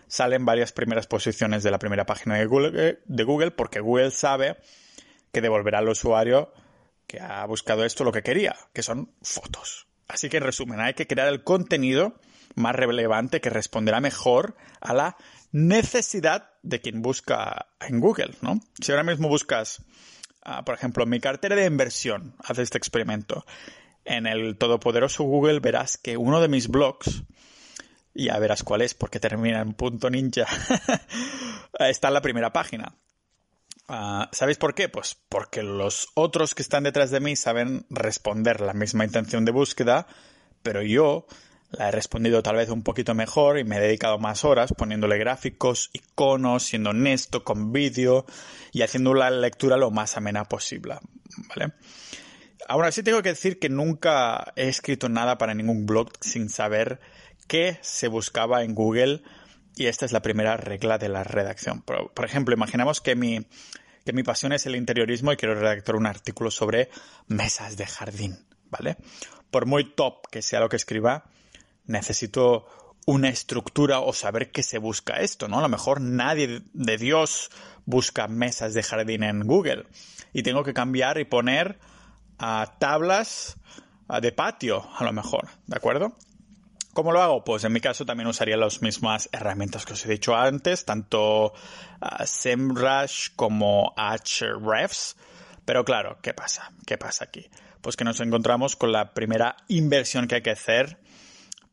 sale 0.08 0.36
en 0.36 0.46
varias 0.46 0.74
primeras 0.74 1.08
posiciones 1.08 1.64
de 1.64 1.72
la 1.72 1.80
primera 1.80 2.06
página 2.06 2.38
de 2.38 2.46
Google, 2.46 2.90
eh, 2.90 3.00
de 3.06 3.24
Google 3.24 3.52
porque 3.52 3.80
Google 3.80 4.12
sabe 4.12 4.58
que 5.32 5.42
devolverá 5.42 5.80
al 5.80 5.88
usuario 5.88 6.54
que 7.08 7.20
ha 7.20 7.46
buscado 7.46 7.86
esto 7.86 8.04
lo 8.04 8.12
que 8.12 8.24
quería, 8.24 8.56
que 8.74 8.84
son 8.84 9.14
fotos. 9.22 9.88
Así 10.08 10.30
que 10.30 10.38
en 10.38 10.44
resumen, 10.44 10.82
hay 10.82 10.94
que 10.94 11.08
crear 11.08 11.30
el 11.30 11.44
contenido 11.44 12.20
más 12.56 12.76
relevante 12.76 13.40
que 13.40 13.50
responderá 13.50 14.02
mejor 14.02 14.56
a 14.82 14.94
la 14.94 15.16
necesidad 15.54 16.52
de 16.64 16.82
quien 16.82 17.02
busca 17.02 17.68
en 17.80 18.02
Google, 18.02 18.36
¿no? 18.42 18.60
Si 18.82 18.92
ahora 18.92 19.04
mismo 19.04 19.30
buscas, 19.30 19.84
ah, 20.44 20.64
por 20.64 20.76
ejemplo, 20.76 21.06
mi 21.06 21.20
cartera 21.20 21.56
de 21.56 21.66
inversión, 21.66 22.36
haz 22.40 22.60
este 22.60 22.78
experimento. 22.78 23.46
En 24.06 24.26
el 24.26 24.58
todopoderoso 24.58 25.24
Google 25.24 25.60
verás 25.60 25.98
que 25.98 26.18
uno 26.18 26.42
de 26.42 26.48
mis 26.48 26.68
blogs, 26.68 27.24
ya 28.14 28.38
verás 28.40 28.64
cuál 28.64 28.82
es 28.82 28.94
porque 28.94 29.20
termina 29.20 29.62
en 29.62 29.74
punto 29.74 30.10
ninja, 30.10 30.48
está 31.80 32.08
en 32.08 32.14
la 32.14 32.22
primera 32.22 32.52
página. 32.52 32.96
Uh, 33.88 34.24
¿Sabéis 34.32 34.58
por 34.58 34.74
qué? 34.74 34.90
Pues 34.90 35.18
porque 35.28 35.64
los 35.64 36.10
otros 36.14 36.56
que 36.56 36.62
están 36.62 36.84
detrás 36.84 37.12
de 37.12 37.20
mí 37.20 37.36
saben 37.36 37.86
responder 37.90 38.62
la 38.62 38.74
misma 38.74 39.04
intención 39.04 39.44
de 39.44 39.52
búsqueda, 39.52 40.08
pero 40.64 40.82
yo 40.82 41.28
la 41.72 41.88
he 41.88 41.92
respondido 41.92 42.44
tal 42.44 42.58
vez 42.58 42.70
un 42.70 42.84
poquito 42.84 43.14
mejor 43.16 43.58
y 43.58 43.64
me 43.64 43.78
he 43.78 43.80
dedicado 43.80 44.20
más 44.20 44.44
horas 44.44 44.74
poniéndole 44.78 45.18
gráficos, 45.18 45.90
iconos, 45.94 46.64
siendo 46.64 46.90
honesto 46.90 47.44
con 47.44 47.72
vídeo 47.72 48.26
y 48.72 48.82
haciendo 48.82 49.14
la 49.14 49.30
lectura 49.30 49.78
lo 49.78 49.90
más 49.92 50.18
amena 50.18 50.46
posible. 50.46 50.96
¿Vale? 51.50 51.74
Ahora 52.68 52.92
sí 52.92 53.04
tengo 53.04 53.22
que 53.22 53.30
decir 53.30 53.60
que 53.60 53.70
nunca 53.70 54.54
he 54.56 54.68
escrito 54.68 55.10
nada 55.10 55.38
para 55.38 55.54
ningún 55.54 55.86
blog 55.86 56.12
sin 56.20 56.50
saber 56.50 57.00
qué 57.48 57.80
se 57.82 58.08
buscaba 58.08 58.64
en 58.64 58.76
Google 58.76 59.24
y 59.76 59.88
esta 59.88 60.06
es 60.06 60.12
la 60.12 60.22
primera 60.22 60.58
regla 60.58 60.98
de 60.98 61.10
la 61.10 61.24
redacción. 61.24 61.82
Por, 61.82 62.26
ejemplo, 62.26 62.54
imaginamos 62.54 63.02
que 63.02 63.16
mi, 63.16 63.48
que 64.06 64.14
mi 64.14 64.24
pasión 64.24 64.52
es 64.52 64.66
el 64.66 64.76
interiorismo 64.76 65.32
y 65.32 65.38
quiero 65.38 65.56
redactar 65.56 65.96
un 65.96 66.06
artículo 66.06 66.52
sobre 66.52 66.90
mesas 67.28 67.78
de 67.78 67.88
jardín, 67.88 68.46
¿vale? 68.70 68.98
Por 69.50 69.66
muy 69.66 69.94
top 69.96 70.28
que 70.30 70.42
sea 70.42 70.60
lo 70.60 70.70
que 70.70 70.76
escriba, 70.76 71.26
necesito 71.92 72.68
una 73.06 73.30
estructura 73.30 74.00
o 74.00 74.14
saber 74.14 74.52
qué 74.52 74.64
se 74.64 74.78
busca 74.78 75.16
esto, 75.18 75.48
¿no? 75.48 75.60
A 75.60 75.62
lo 75.62 75.70
mejor 75.70 76.02
nadie 76.02 76.62
de 76.74 76.98
Dios 76.98 77.50
busca 77.86 78.28
mesas 78.28 78.74
de 78.74 78.84
jardín 78.84 79.24
en 79.24 79.42
Google 79.42 79.88
y 80.34 80.44
tengo 80.44 80.64
que 80.64 80.74
cambiar 80.74 81.20
y 81.20 81.26
poner 81.26 81.80
a 82.38 82.76
tablas 82.80 83.58
de 84.22 84.32
patio, 84.32 84.88
a 84.98 85.04
lo 85.04 85.14
mejor, 85.14 85.50
¿de 85.68 85.78
acuerdo? 85.78 86.18
¿Cómo 86.94 87.14
lo 87.14 87.22
hago? 87.22 87.44
Pues 87.46 87.64
en 87.64 87.72
mi 87.72 87.80
caso 87.80 88.06
también 88.06 88.28
usaría 88.28 88.58
las 88.58 88.82
mismas 88.82 89.30
herramientas 89.32 89.86
que 89.86 89.94
os 89.94 90.06
he 90.06 90.10
dicho 90.10 90.36
antes, 90.36 90.84
tanto 90.84 91.54
SEMrush 92.26 93.30
como 93.38 93.94
Ahrefs. 93.96 95.16
Pero 95.64 95.86
claro, 95.86 96.18
¿qué 96.22 96.34
pasa? 96.34 96.72
¿Qué 96.86 96.98
pasa 96.98 97.24
aquí? 97.24 97.50
Pues 97.82 97.96
que 97.96 98.04
nos 98.04 98.20
encontramos 98.20 98.76
con 98.76 98.92
la 98.92 99.14
primera 99.14 99.56
inversión 99.70 100.28
que 100.28 100.36
hay 100.36 100.42
que 100.42 100.52
hacer 100.52 101.00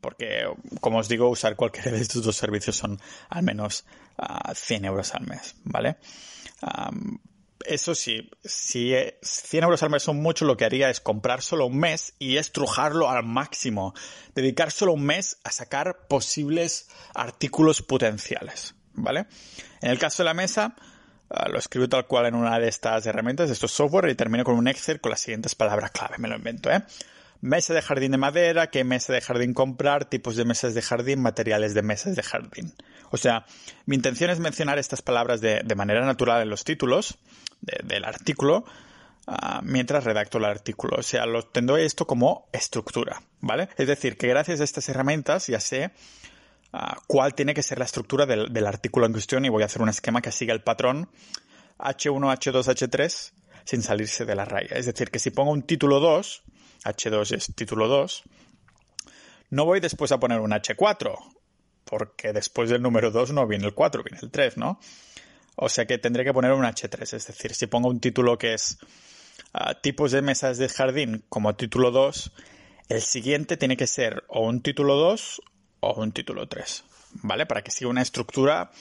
porque, 0.01 0.45
como 0.81 0.99
os 0.99 1.07
digo, 1.07 1.29
usar 1.29 1.55
cualquiera 1.55 1.91
de 1.91 2.01
estos 2.01 2.23
dos 2.23 2.35
servicios 2.35 2.75
son 2.75 2.99
al 3.29 3.43
menos 3.43 3.85
100 4.53 4.85
euros 4.85 5.13
al 5.15 5.27
mes, 5.27 5.55
¿vale? 5.63 5.97
eso 7.65 7.93
sí, 7.93 8.29
si 8.43 8.93
100 9.21 9.63
euros 9.63 9.83
al 9.83 9.89
mes 9.89 10.03
son 10.03 10.17
mucho, 10.17 10.45
lo 10.45 10.57
que 10.57 10.65
haría 10.65 10.89
es 10.89 10.99
comprar 10.99 11.41
solo 11.41 11.65
un 11.67 11.77
mes 11.77 12.13
y 12.19 12.37
estrujarlo 12.37 13.09
al 13.09 13.23
máximo. 13.23 13.93
Dedicar 14.33 14.71
solo 14.71 14.93
un 14.93 15.03
mes 15.03 15.37
a 15.43 15.51
sacar 15.51 16.07
posibles 16.07 16.89
artículos 17.13 17.81
potenciales, 17.81 18.75
¿vale? 18.93 19.27
En 19.81 19.91
el 19.91 19.99
caso 19.99 20.23
de 20.23 20.25
la 20.25 20.33
mesa, 20.33 20.75
ah, 21.29 21.49
lo 21.49 21.59
escribo 21.59 21.89
tal 21.89 22.07
cual 22.07 22.27
en 22.27 22.35
una 22.35 22.59
de 22.59 22.69
estas 22.69 23.05
herramientas, 23.05 23.49
de 23.49 23.53
estos 23.53 23.71
software, 23.71 24.09
y 24.09 24.15
termino 24.15 24.43
con 24.43 24.55
un 24.55 24.67
Excel 24.67 25.01
con 25.01 25.11
las 25.11 25.21
siguientes 25.21 25.55
palabras 25.55 25.91
clave, 25.91 26.17
me 26.17 26.27
lo 26.27 26.37
invento, 26.37 26.71
¿eh? 26.71 26.83
Mesa 27.41 27.73
de 27.73 27.81
jardín 27.81 28.11
de 28.11 28.17
madera, 28.17 28.67
qué 28.67 28.83
mesa 28.83 29.13
de 29.13 29.21
jardín 29.21 29.53
comprar, 29.53 30.05
tipos 30.05 30.35
de 30.35 30.43
mesas 30.43 30.73
de 30.73 30.81
jardín, 30.81 31.21
materiales 31.21 31.73
de 31.73 31.81
mesas 31.81 32.15
de 32.15 32.23
jardín. 32.23 32.73
O 33.11 33.17
sea, 33.17 33.45
mi 33.85 33.95
intención 33.95 34.29
es 34.29 34.39
mencionar 34.39 34.77
estas 34.77 35.01
palabras 35.01 35.39
de, 35.39 35.63
manera 35.75 36.05
natural 36.05 36.41
en 36.41 36.49
los 36.49 36.63
títulos 36.65 37.17
del 37.61 38.03
artículo 38.03 38.65
ah, 39.25 39.61
mientras 39.63 40.03
redacto 40.03 40.37
el 40.37 40.45
artículo. 40.45 40.97
O 40.97 41.03
sea, 41.03 41.25
lo 41.25 41.43
tendré 41.43 41.85
esto 41.85 42.05
como 42.05 42.49
estructura, 42.51 43.21
¿vale? 43.39 43.69
Es 43.77 43.87
decir, 43.87 44.17
que 44.17 44.27
gracias 44.27 44.59
a 44.59 44.65
estas 44.65 44.89
herramientas 44.89 45.47
ya 45.47 45.61
sé 45.61 45.91
ah, 46.73 46.97
cuál 47.07 47.35
tiene 47.35 47.53
que 47.53 47.63
ser 47.63 47.79
la 47.79 47.85
estructura 47.85 48.25
del, 48.25 48.51
del 48.51 48.67
artículo 48.67 49.05
en 49.05 49.13
cuestión 49.13 49.45
y 49.45 49.49
voy 49.49 49.63
a 49.63 49.67
hacer 49.67 49.81
un 49.81 49.89
esquema 49.89 50.21
que 50.21 50.33
siga 50.33 50.53
el 50.53 50.61
patrón 50.61 51.09
H1, 51.79 52.37
H2, 52.37 52.63
H3 52.65 53.31
sin 53.63 53.81
salirse 53.81 54.25
de 54.25 54.35
la 54.35 54.45
raya. 54.45 54.75
Es 54.75 54.85
decir, 54.85 55.09
que 55.09 55.19
si 55.19 55.31
pongo 55.31 55.51
un 55.51 55.63
título 55.63 55.99
2, 55.99 56.43
H2 56.83 57.35
es 57.35 57.55
título 57.55 57.87
2, 57.87 58.23
no 59.51 59.65
voy 59.65 59.79
después 59.79 60.11
a 60.11 60.19
poner 60.19 60.39
un 60.39 60.51
H4, 60.51 61.15
porque 61.85 62.33
después 62.33 62.69
del 62.69 62.81
número 62.81 63.11
2 63.11 63.31
no 63.31 63.47
viene 63.47 63.65
el 63.65 63.73
4, 63.73 64.03
viene 64.03 64.19
el 64.21 64.29
3, 64.29 64.57
¿no? 64.57 64.79
O 65.55 65.69
sea 65.69 65.85
que 65.85 65.97
tendré 65.97 66.23
que 66.23 66.33
poner 66.33 66.53
un 66.53 66.63
H3, 66.63 67.13
es 67.13 67.27
decir, 67.27 67.53
si 67.53 67.67
pongo 67.67 67.89
un 67.89 67.99
título 67.99 68.37
que 68.37 68.53
es 68.53 68.77
ah, 69.53 69.73
tipos 69.73 70.11
de 70.11 70.21
mesas 70.21 70.57
de 70.57 70.69
jardín 70.69 71.23
como 71.29 71.55
título 71.55 71.91
2, 71.91 72.31
el 72.89 73.01
siguiente 73.01 73.57
tiene 73.57 73.75
que 73.75 73.87
ser 73.87 74.23
o 74.27 74.45
un 74.45 74.61
título 74.61 74.95
2 74.95 75.41
o 75.81 76.01
un 76.01 76.11
título 76.11 76.47
3, 76.47 76.83
¿vale? 77.23 77.45
Para 77.45 77.63
que 77.63 77.71
siga 77.71 77.89
una 77.89 78.01
estructura. 78.01 78.71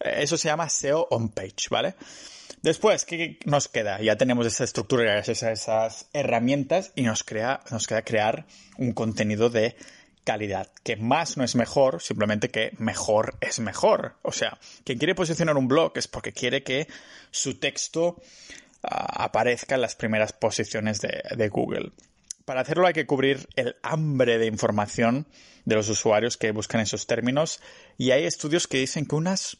eso 0.00 0.36
se 0.36 0.48
llama 0.48 0.68
SEO 0.68 1.08
on 1.10 1.30
page, 1.30 1.68
¿vale? 1.70 1.94
Después, 2.62 3.06
¿qué 3.06 3.38
nos 3.46 3.68
queda? 3.68 4.02
Ya 4.02 4.16
tenemos 4.16 4.46
esa 4.46 4.64
estructura 4.64 5.04
gracias 5.04 5.42
esas 5.42 6.08
herramientas 6.12 6.92
y 6.94 7.02
nos 7.02 7.22
queda 7.22 7.62
crear 8.04 8.46
un 8.76 8.92
contenido 8.92 9.48
de 9.48 9.76
calidad. 10.24 10.68
Que 10.82 10.96
más 10.96 11.38
no 11.38 11.44
es 11.44 11.56
mejor, 11.56 12.02
simplemente 12.02 12.50
que 12.50 12.72
mejor 12.78 13.36
es 13.40 13.60
mejor. 13.60 14.16
O 14.22 14.32
sea, 14.32 14.58
quien 14.84 14.98
quiere 14.98 15.14
posicionar 15.14 15.56
un 15.56 15.68
blog 15.68 15.92
es 15.96 16.06
porque 16.06 16.32
quiere 16.32 16.62
que 16.62 16.86
su 17.30 17.58
texto 17.58 18.20
ah, 18.82 19.24
aparezca 19.24 19.76
en 19.76 19.80
las 19.80 19.96
primeras 19.96 20.34
posiciones 20.34 21.00
de, 21.00 21.22
de 21.34 21.48
Google. 21.48 21.92
Para 22.44 22.60
hacerlo 22.60 22.86
hay 22.86 22.92
que 22.92 23.06
cubrir 23.06 23.48
el 23.56 23.76
hambre 23.82 24.38
de 24.38 24.46
información 24.46 25.26
de 25.64 25.76
los 25.76 25.88
usuarios 25.88 26.36
que 26.36 26.52
buscan 26.52 26.80
esos 26.80 27.06
términos 27.06 27.60
y 27.96 28.10
hay 28.10 28.24
estudios 28.24 28.66
que 28.66 28.78
dicen 28.78 29.06
que 29.06 29.14
unas 29.14 29.56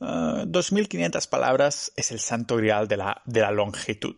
2.500 0.00 1.16
ah, 1.16 1.30
palabras 1.30 1.92
es 1.96 2.12
el 2.12 2.20
santo 2.20 2.56
grial 2.56 2.88
de 2.88 2.96
la, 2.96 3.22
de 3.24 3.40
la 3.40 3.50
longitud. 3.50 4.16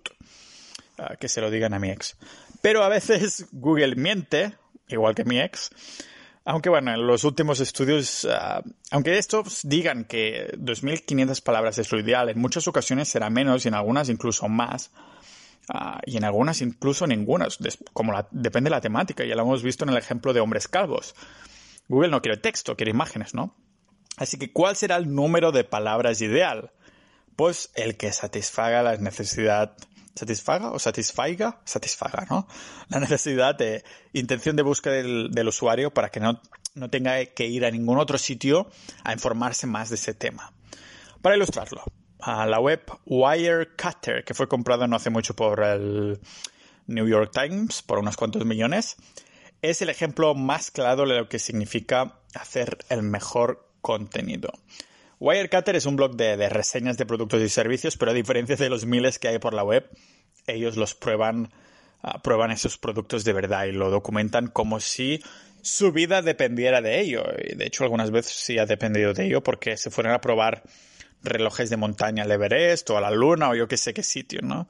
Ah, 0.99 1.17
que 1.19 1.29
se 1.29 1.41
lo 1.41 1.51
digan 1.51 1.73
a 1.73 1.79
mi 1.79 1.91
ex. 1.91 2.17
Pero 2.61 2.85
a 2.85 2.89
veces 2.89 3.47
Google 3.53 3.97
miente, 3.97 4.55
igual 4.89 5.15
que 5.15 5.25
mi 5.25 5.41
ex. 5.41 5.71
Aunque 6.45 6.69
bueno, 6.69 6.93
en 6.93 7.07
los 7.07 7.25
últimos 7.25 7.61
estudios, 7.61 8.27
ah, 8.31 8.63
aunque 8.91 9.17
estos 9.17 9.61
digan 9.65 10.05
que 10.05 10.53
2.500 10.59 11.43
palabras 11.43 11.79
es 11.79 11.91
lo 11.93 11.99
ideal, 11.99 12.29
en 12.29 12.39
muchas 12.39 12.69
ocasiones 12.69 13.09
será 13.09 13.31
menos 13.31 13.65
y 13.65 13.69
en 13.69 13.75
algunas 13.75 14.09
incluso 14.09 14.49
más. 14.49 14.91
y 16.05 16.17
en 16.17 16.25
algunas 16.25 16.61
incluso 16.63 17.07
ninguna, 17.07 17.47
como 17.93 18.13
depende 18.33 18.69
de 18.69 18.77
la 18.77 18.81
temática, 18.81 19.25
ya 19.25 19.37
lo 19.37 19.43
hemos 19.43 19.63
visto 19.63 19.85
en 19.85 19.91
el 19.91 19.99
ejemplo 19.99 20.33
de 20.33 20.41
hombres 20.41 20.67
calvos. 20.67 21.15
Google 21.89 22.11
no 22.11 22.21
quiere 22.21 22.39
texto, 22.39 22.77
quiere 22.77 22.91
imágenes, 22.91 23.35
¿no? 23.35 23.55
Así 24.21 24.37
que, 24.37 24.53
¿cuál 24.53 24.77
será 24.77 24.97
el 24.97 25.15
número 25.15 25.50
de 25.50 25.65
palabras 25.65 26.21
ideal? 26.21 26.73
Pues 27.37 27.71
el 27.75 27.97
que 27.97 28.12
satisfaga 28.12 28.83
la 28.83 28.99
necesidad, 28.99 29.75
satisfaga 30.15 30.73
o 30.73 30.79
satisfaiga, 30.79 31.62
satisfaga, 31.65 32.27
¿no? 32.29 32.47
La 32.91 33.00
necesidad 33.00 33.55
de 33.55 33.83
intención 34.12 34.57
de 34.57 34.62
búsqueda 34.62 34.97
del, 34.97 35.49
usuario 35.49 35.91
para 35.95 36.11
que 36.11 36.21
no, 36.21 36.39
no 36.75 36.91
tenga 36.91 37.25
que 37.25 37.47
ir 37.47 37.65
a 37.65 37.71
ningún 37.71 37.97
otro 37.97 38.19
sitio 38.19 38.71
a 39.05 39.15
informarse 39.15 39.67
más 39.67 39.89
de 39.89 39.95
ese 39.95 40.12
tema. 40.12 40.53
Para 41.23 41.37
ilustrarlo, 41.37 41.83
la 42.27 42.61
web 42.61 42.83
Wirecutter, 43.07 44.23
que 44.23 44.35
fue 44.35 44.49
comprada 44.49 44.87
no 44.87 44.97
hace 44.97 45.09
mucho 45.09 45.35
por 45.35 45.65
el 45.65 46.21
New 46.87 47.09
York 47.09 47.33
Times 47.33 47.81
por 47.81 47.99
unos 47.99 48.19
cuantos 48.19 48.45
millones, 48.45 48.97
es 49.62 49.81
el 49.81 49.89
ejemplo 49.89 50.35
más 50.35 50.71
claro 50.71 51.07
de 51.07 51.17
lo 51.17 51.29
que 51.31 51.39
significa 51.39 52.21
hacer 52.35 52.77
el 52.91 53.03
mejor 53.03 53.70
contenido. 53.81 54.53
Wirecutter 55.21 55.77
es 55.77 55.85
un 55.85 55.97
blog 55.97 56.17
de, 56.17 56.49
reseñas 56.49 56.97
de 56.97 57.05
productos 57.05 57.43
y 57.43 57.49
servicios, 57.49 57.97
pero 57.97 58.13
a 58.13 58.15
diferencia 58.15 58.57
de 58.57 58.71
los 58.71 58.87
miles 58.87 59.19
que 59.19 59.29
hay 59.29 59.39
por 59.39 59.53
la 59.53 59.63
web, 59.63 59.87
ellos 60.47 60.79
los 60.79 60.95
prueban, 60.95 61.53
ah, 62.03 62.23
prueban 62.23 62.51
esos 62.51 62.79
productos 62.79 63.25
de 63.25 63.35
verdad 63.35 63.67
y 63.67 63.73
lo 63.73 63.91
documentan 63.91 64.47
como 64.47 64.81
si 64.81 65.23
su 65.61 65.93
vida 65.93 66.23
dependiera 66.23 66.81
de 66.81 67.01
ello. 67.01 67.25
Y 67.45 67.55
de 67.55 67.67
hecho, 67.67 67.85
algunas 67.85 68.11
veces 68.11 68.33
sí 68.33 68.59
ha 68.59 68.65
dependido 68.65 69.13
de 69.13 69.27
ello 69.27 69.43
porque 69.43 69.77
se 69.77 69.91
fueron 69.91 70.15
a 70.15 70.23
probar 70.23 70.63
relojes 71.23 71.69
de 71.69 71.77
montaña 71.77 72.25
al 72.25 72.31
Everest 72.31 72.89
o 72.89 72.97
a 72.97 73.03
la 73.03 73.11
Luna 73.11 73.51
o 73.51 73.55
yo 73.55 73.69
qué 73.69 73.77
sé 73.77 73.93
qué 73.93 74.03
sitio, 74.03 74.41
¿no? 74.43 74.69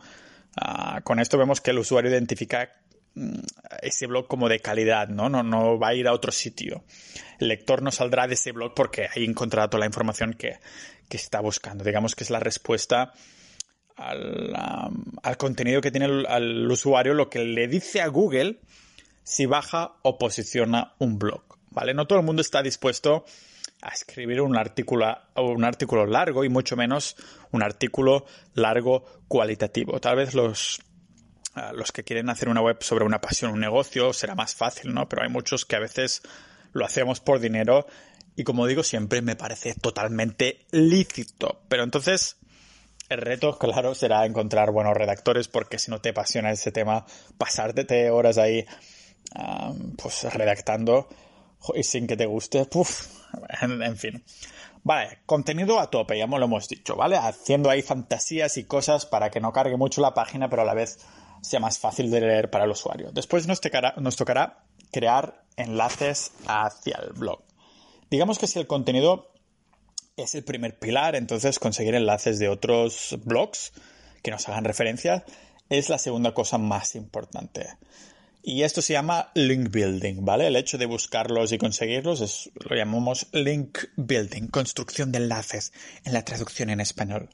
Ah, 0.56 1.00
con 1.04 1.20
esto 1.20 1.38
vemos 1.38 1.60
que 1.60 1.70
el 1.70 1.78
usuario 1.78 2.10
identifica 2.10 2.72
ese 3.82 4.06
blog 4.06 4.26
como 4.26 4.48
de 4.48 4.60
calidad, 4.60 5.08
¿no? 5.08 5.28
¿no? 5.28 5.42
No 5.42 5.78
va 5.78 5.88
a 5.88 5.94
ir 5.94 6.08
a 6.08 6.12
otro 6.12 6.32
sitio 6.32 6.84
el 7.40 7.48
lector 7.48 7.82
no 7.82 7.90
saldrá 7.90 8.26
de 8.28 8.34
ese 8.34 8.52
blog 8.52 8.74
porque 8.74 9.08
ahí 9.14 9.24
encontrado 9.24 9.70
toda 9.70 9.80
la 9.80 9.86
información 9.86 10.34
que, 10.34 10.58
está 11.08 11.40
buscando. 11.40 11.82
Digamos 11.82 12.14
que 12.14 12.22
es 12.22 12.30
la 12.30 12.38
respuesta 12.38 13.12
al, 13.96 15.36
contenido 15.38 15.80
que 15.80 15.90
tiene 15.90 16.06
el, 16.06 16.70
usuario, 16.70 17.14
lo 17.14 17.28
que 17.28 17.40
le 17.40 17.66
dice 17.66 18.00
a 18.00 18.06
Google 18.06 18.60
si 19.24 19.46
baja 19.46 19.94
o 20.02 20.18
posiciona 20.18 20.94
un 20.98 21.18
blog. 21.18 21.42
¿Vale? 21.70 21.94
No 21.94 22.06
todo 22.06 22.20
el 22.20 22.24
mundo 22.24 22.42
está 22.42 22.62
dispuesto 22.62 23.24
a 23.82 23.88
escribir 23.88 24.40
un 24.40 24.56
artículo, 24.56 25.16
un 25.36 25.64
artículo 25.64 26.04
largo 26.06 26.44
y 26.44 26.48
mucho 26.48 26.76
menos 26.76 27.16
un 27.50 27.62
artículo 27.62 28.26
largo 28.54 29.04
cualitativo. 29.28 30.00
Tal 30.00 30.16
vez 30.16 30.34
los, 30.34 30.80
los 31.72 31.92
que 31.92 32.04
quieren 32.04 32.30
hacer 32.30 32.48
una 32.48 32.60
web 32.60 32.78
sobre 32.80 33.04
una 33.04 33.20
pasión, 33.20 33.52
un 33.52 33.60
negocio, 33.60 34.12
será 34.12 34.34
más 34.34 34.54
fácil, 34.54 34.94
¿no? 34.94 35.08
Pero 35.08 35.22
hay 35.22 35.28
muchos 35.28 35.64
que 35.64 35.76
a 35.76 35.80
veces 35.80 36.22
lo 36.72 36.84
hacemos 36.84 37.20
por 37.20 37.40
dinero 37.40 37.86
y 38.36 38.44
como 38.44 38.66
digo 38.66 38.82
siempre 38.82 39.22
me 39.22 39.36
parece 39.36 39.74
totalmente 39.74 40.66
lícito. 40.70 41.62
Pero 41.68 41.82
entonces 41.82 42.36
el 43.08 43.20
reto, 43.20 43.58
claro, 43.58 43.94
será 43.94 44.24
encontrar 44.24 44.70
buenos 44.70 44.96
redactores 44.96 45.48
porque 45.48 45.78
si 45.78 45.90
no 45.90 46.00
te 46.00 46.10
apasiona 46.10 46.52
ese 46.52 46.70
tema, 46.70 47.04
pasarte 47.36 48.10
horas 48.10 48.38
ahí 48.38 48.64
pues 49.96 50.22
redactando 50.32 51.08
y 51.74 51.82
sin 51.82 52.06
que 52.06 52.16
te 52.16 52.26
guste, 52.26 52.66
en, 53.60 53.96
fin. 53.96 54.24
Vale, 54.82 55.18
contenido 55.26 55.78
a 55.78 55.90
tope, 55.90 56.16
ya 56.16 56.26
lo 56.26 56.44
hemos 56.44 56.68
dicho, 56.68 56.96
¿vale? 56.96 57.16
Haciendo 57.16 57.68
ahí 57.68 57.82
fantasías 57.82 58.56
y 58.56 58.64
cosas 58.64 59.06
para 59.06 59.30
que 59.30 59.40
no 59.40 59.52
cargue 59.52 59.76
mucho 59.76 60.00
la 60.00 60.14
página, 60.14 60.48
pero 60.48 60.62
a 60.62 60.64
la 60.64 60.74
vez 60.74 60.98
sea 61.42 61.60
más 61.60 61.78
fácil 61.78 62.10
de 62.10 62.20
leer 62.20 62.50
para 62.50 62.64
el 62.64 62.70
usuario. 62.70 63.10
Después 63.12 63.46
nos 63.46 63.60
tocará 63.60 64.64
crear 64.92 65.44
enlaces 65.56 66.32
hacia 66.46 66.98
el 67.02 67.12
blog. 67.12 67.42
Digamos 68.10 68.38
que 68.38 68.46
si 68.46 68.58
el 68.58 68.66
contenido 68.66 69.32
es 70.16 70.34
el 70.34 70.44
primer 70.44 70.78
pilar, 70.78 71.14
entonces 71.14 71.58
conseguir 71.58 71.94
enlaces 71.94 72.38
de 72.38 72.48
otros 72.48 73.16
blogs 73.24 73.72
que 74.22 74.30
nos 74.30 74.48
hagan 74.48 74.64
referencia 74.64 75.24
es 75.68 75.88
la 75.88 75.98
segunda 75.98 76.34
cosa 76.34 76.58
más 76.58 76.94
importante. 76.96 77.68
Y 78.42 78.62
esto 78.62 78.82
se 78.82 78.94
llama 78.94 79.30
link 79.34 79.70
building, 79.70 80.24
¿vale? 80.24 80.46
El 80.46 80.56
hecho 80.56 80.78
de 80.78 80.86
buscarlos 80.86 81.52
y 81.52 81.58
conseguirlos 81.58 82.50
lo 82.54 82.74
llamamos 82.74 83.28
link 83.32 83.78
building, 83.96 84.48
construcción 84.48 85.12
de 85.12 85.18
enlaces 85.18 85.72
en 86.04 86.14
la 86.14 86.24
traducción 86.24 86.70
en 86.70 86.80
español. 86.80 87.28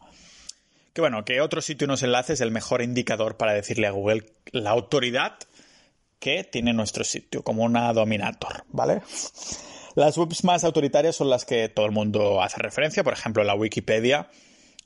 Que 0.96 1.02
bueno, 1.02 1.26
que 1.26 1.42
otro 1.42 1.60
sitio 1.60 1.84
y 1.84 1.88
unos 1.88 2.02
enlaces 2.02 2.36
es 2.36 2.40
el 2.40 2.50
mejor 2.50 2.80
indicador 2.80 3.36
para 3.36 3.52
decirle 3.52 3.86
a 3.86 3.90
Google 3.90 4.32
la 4.50 4.70
autoridad 4.70 5.34
que 6.18 6.42
tiene 6.42 6.72
nuestro 6.72 7.04
sitio, 7.04 7.42
como 7.42 7.64
una 7.64 7.92
dominator, 7.92 8.64
¿vale? 8.68 9.02
Las 9.94 10.16
webs 10.16 10.42
más 10.44 10.64
autoritarias 10.64 11.14
son 11.14 11.28
las 11.28 11.44
que 11.44 11.68
todo 11.68 11.84
el 11.84 11.92
mundo 11.92 12.42
hace 12.42 12.62
referencia, 12.62 13.04
por 13.04 13.12
ejemplo, 13.12 13.44
la 13.44 13.54
Wikipedia 13.54 14.30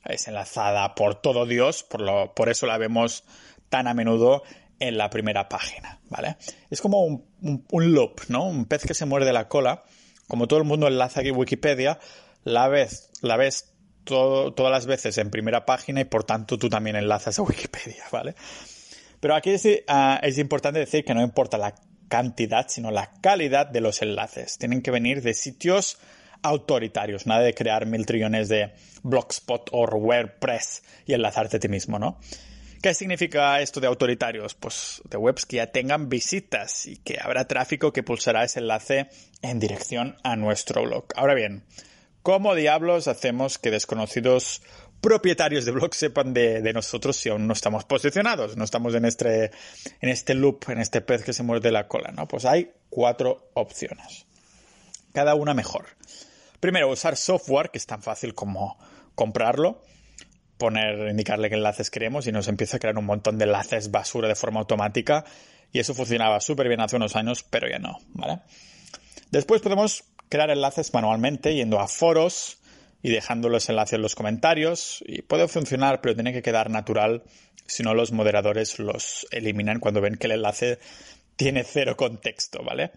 es 0.03 0.27
enlazada 0.27 0.95
por 0.95 1.15
todo 1.15 1.45
Dios, 1.45 1.83
por, 1.83 2.01
lo, 2.01 2.35
por 2.35 2.49
eso 2.49 2.65
la 2.65 2.77
vemos 2.77 3.23
tan 3.69 3.87
a 3.87 3.93
menudo 3.93 4.43
en 4.79 4.97
la 4.97 5.09
primera 5.09 5.47
página, 5.47 6.01
¿vale? 6.09 6.35
Es 6.69 6.81
como 6.81 7.05
un, 7.05 7.93
loop, 7.93 8.23
¿no? 8.27 8.43
Un 8.43 8.65
pez 8.65 8.83
que 8.83 8.95
se 8.95 9.05
muerde 9.05 9.31
la 9.31 9.47
cola. 9.47 9.85
Como 10.27 10.49
todo 10.49 10.59
el 10.59 10.65
mundo 10.65 10.89
enlaza 10.89 11.21
aquí 11.21 11.31
Wikipedia, 11.31 11.99
la 12.43 12.67
ves, 12.67 13.11
la 13.21 13.37
ves 13.37 13.70
todas 14.03 14.71
las 14.71 14.85
veces 14.85 15.17
en 15.17 15.29
primera 15.29 15.65
página 15.65 16.01
y 16.01 16.05
por 16.05 16.23
tanto 16.23 16.57
tú 16.57 16.69
también 16.69 16.95
enlazas 16.95 17.39
a 17.39 17.43
Wikipedia, 17.43 18.03
¿vale? 18.11 18.35
Pero 19.19 19.35
aquí 19.35 19.51
es, 19.51 19.67
ah, 19.87 20.19
es 20.23 20.37
importante 20.37 20.79
decir 20.79 21.05
que 21.05 21.13
no 21.13 21.21
importa 21.21 21.57
la 21.57 21.75
cantidad, 22.07 22.67
sino 22.67 22.91
la 22.91 23.11
calidad 23.21 23.67
de 23.67 23.81
los 23.81 24.01
enlaces. 24.01 24.57
Tienen 24.57 24.81
que 24.81 24.91
venir 24.91 25.21
de 25.21 25.33
sitios 25.33 25.97
autoritarios, 26.41 27.27
nada 27.27 27.41
de 27.41 27.53
crear 27.53 27.85
mil 27.85 28.05
trillones 28.05 28.49
de 28.49 28.73
Blogspot 29.03 29.69
o 29.71 29.85
WordPress 29.85 30.83
y 31.05 31.13
enlazarte 31.13 31.57
a 31.57 31.59
ti 31.59 31.69
mismo, 31.69 31.99
¿no? 31.99 32.19
¿Qué 32.81 32.95
significa 32.95 33.61
esto 33.61 33.79
de 33.79 33.85
autoritarios? 33.85 34.55
Pues 34.55 35.03
de 35.07 35.17
webs 35.17 35.45
que 35.45 35.57
ya 35.57 35.67
tengan 35.67 36.09
visitas 36.09 36.87
y 36.87 36.97
que 36.97 37.19
habrá 37.21 37.47
tráfico 37.47 37.93
que 37.93 38.01
pulsará 38.01 38.43
ese 38.43 38.59
enlace 38.59 39.07
en 39.43 39.59
dirección 39.59 40.17
a 40.23 40.35
nuestro 40.35 40.81
blog. 40.83 41.05
Ahora 41.15 41.35
bien, 41.35 41.63
¿cómo 42.23 42.55
diablos 42.55 43.07
hacemos 43.07 43.57
que 43.57 43.71
desconocidos 43.71 44.61
propietarios 45.01 45.65
de 45.65 45.71
blogs 45.71 45.97
sepan 45.97 46.33
de, 46.33 46.71
nosotros 46.73 47.17
si 47.17 47.29
aún 47.29 47.47
no 47.47 47.53
estamos 47.53 47.85
posicionados, 47.85 48.55
no 48.55 48.63
estamos 48.63 48.93
en 48.93 49.05
este, 49.05 49.51
en 49.99 50.09
este 50.09 50.35
loop, 50.35 50.69
en 50.69 50.79
este 50.79 51.01
pez 51.01 51.23
que 51.23 51.33
se 51.33 51.43
muerde 51.43 51.71
la 51.71 51.87
cola, 51.87 52.11
¿no? 52.11 52.27
Pues 52.27 52.45
hay 52.45 52.71
cuatro 52.89 53.49
opciones. 53.53 54.25
Cada 55.13 55.35
una 55.35 55.53
mejor. 55.53 55.87
Primero, 56.59 56.89
usar 56.89 57.17
software, 57.17 57.71
que 57.71 57.79
es 57.79 57.87
tan 57.87 58.03
fácil 58.03 58.35
como 58.35 58.77
comprarlo 59.15 59.81
poner, 60.61 61.09
indicarle 61.09 61.49
qué 61.49 61.55
enlaces 61.55 61.89
queremos 61.89 62.27
y 62.27 62.31
nos 62.31 62.47
empieza 62.47 62.77
a 62.77 62.79
crear 62.79 62.95
un 62.95 63.05
montón 63.05 63.39
de 63.39 63.45
enlaces 63.45 63.89
basura 63.89 64.27
de 64.27 64.35
forma 64.35 64.59
automática 64.59 65.25
y 65.71 65.79
eso 65.79 65.95
funcionaba 65.95 66.39
súper 66.39 66.67
bien 66.67 66.81
hace 66.81 66.97
unos 66.97 67.15
años, 67.15 67.41
pero 67.41 67.67
ya 67.67 67.79
no, 67.79 67.97
¿vale? 68.09 68.41
Después 69.31 69.63
podemos 69.63 70.03
crear 70.31 70.49
enlaces 70.49 70.93
manualmente 70.93 71.53
yendo 71.53 71.81
a 71.81 71.87
foros 71.87 72.57
y 73.03 73.11
dejando 73.11 73.49
los 73.49 73.67
enlaces 73.69 73.93
en 73.93 74.01
los 74.01 74.15
comentarios 74.15 75.03
y 75.05 75.21
puede 75.23 75.47
funcionar, 75.49 75.99
pero 76.01 76.15
tiene 76.15 76.31
que 76.31 76.41
quedar 76.41 76.69
natural 76.69 77.23
si 77.67 77.83
no 77.83 77.93
los 77.93 78.13
moderadores 78.13 78.79
los 78.79 79.27
eliminan 79.31 79.81
cuando 79.81 79.99
ven 79.99 80.15
que 80.15 80.27
el 80.27 80.33
enlace 80.33 80.79
tiene 81.35 81.65
cero 81.65 81.97
contexto, 81.97 82.63
¿vale? 82.63 82.91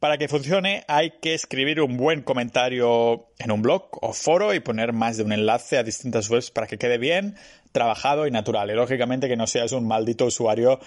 Para 0.00 0.16
que 0.16 0.28
funcione 0.28 0.84
hay 0.88 1.12
que 1.20 1.34
escribir 1.34 1.80
un 1.80 1.98
buen 1.98 2.22
comentario 2.22 3.28
en 3.38 3.50
un 3.50 3.60
blog 3.60 3.90
o 4.00 4.14
foro 4.14 4.54
y 4.54 4.60
poner 4.60 4.94
más 4.94 5.18
de 5.18 5.24
un 5.24 5.32
enlace 5.32 5.76
a 5.76 5.82
distintas 5.82 6.30
webs 6.30 6.50
para 6.50 6.66
que 6.66 6.78
quede 6.78 6.96
bien, 6.96 7.36
trabajado 7.72 8.26
y 8.26 8.30
natural. 8.30 8.70
Y 8.70 8.74
lógicamente 8.74 9.28
que 9.28 9.36
no 9.36 9.46
seas 9.46 9.72
un 9.72 9.86
maldito 9.86 10.24
usuario 10.24 10.80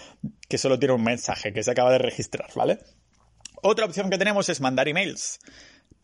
que 0.50 0.58
solo 0.58 0.80
tiene 0.80 0.96
un 0.96 1.04
mensaje 1.04 1.54
que 1.54 1.64
se 1.64 1.72
acaba 1.72 1.92
de 1.92 2.00
registrar, 2.00 2.50
¿vale? 2.56 2.80
Otra 3.62 3.86
opción 3.86 4.10
que 4.10 4.18
tenemos 4.18 4.50
es 4.50 4.62
mandar 4.62 4.88
emails. 4.88 5.40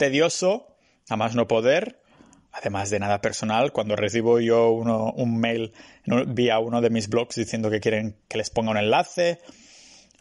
Tedioso, 0.02 0.68
a 1.10 1.16
más 1.16 1.36
no 1.36 1.48
poder, 1.48 2.02
además 2.52 2.90
de 2.90 3.00
nada 3.00 3.22
personal, 3.22 3.72
cuando 3.72 3.96
recibo 3.96 4.40
yo 4.40 4.72
un 4.72 5.40
mail 5.40 5.74
vía 6.28 6.58
uno 6.58 6.82
de 6.82 6.90
mis 6.90 7.08
blogs 7.08 7.36
diciendo 7.36 7.70
que 7.70 7.80
quieren 7.80 8.18
que 8.28 8.40
les 8.40 8.50
ponga 8.50 8.72
un 8.72 8.78
enlace 8.78 9.40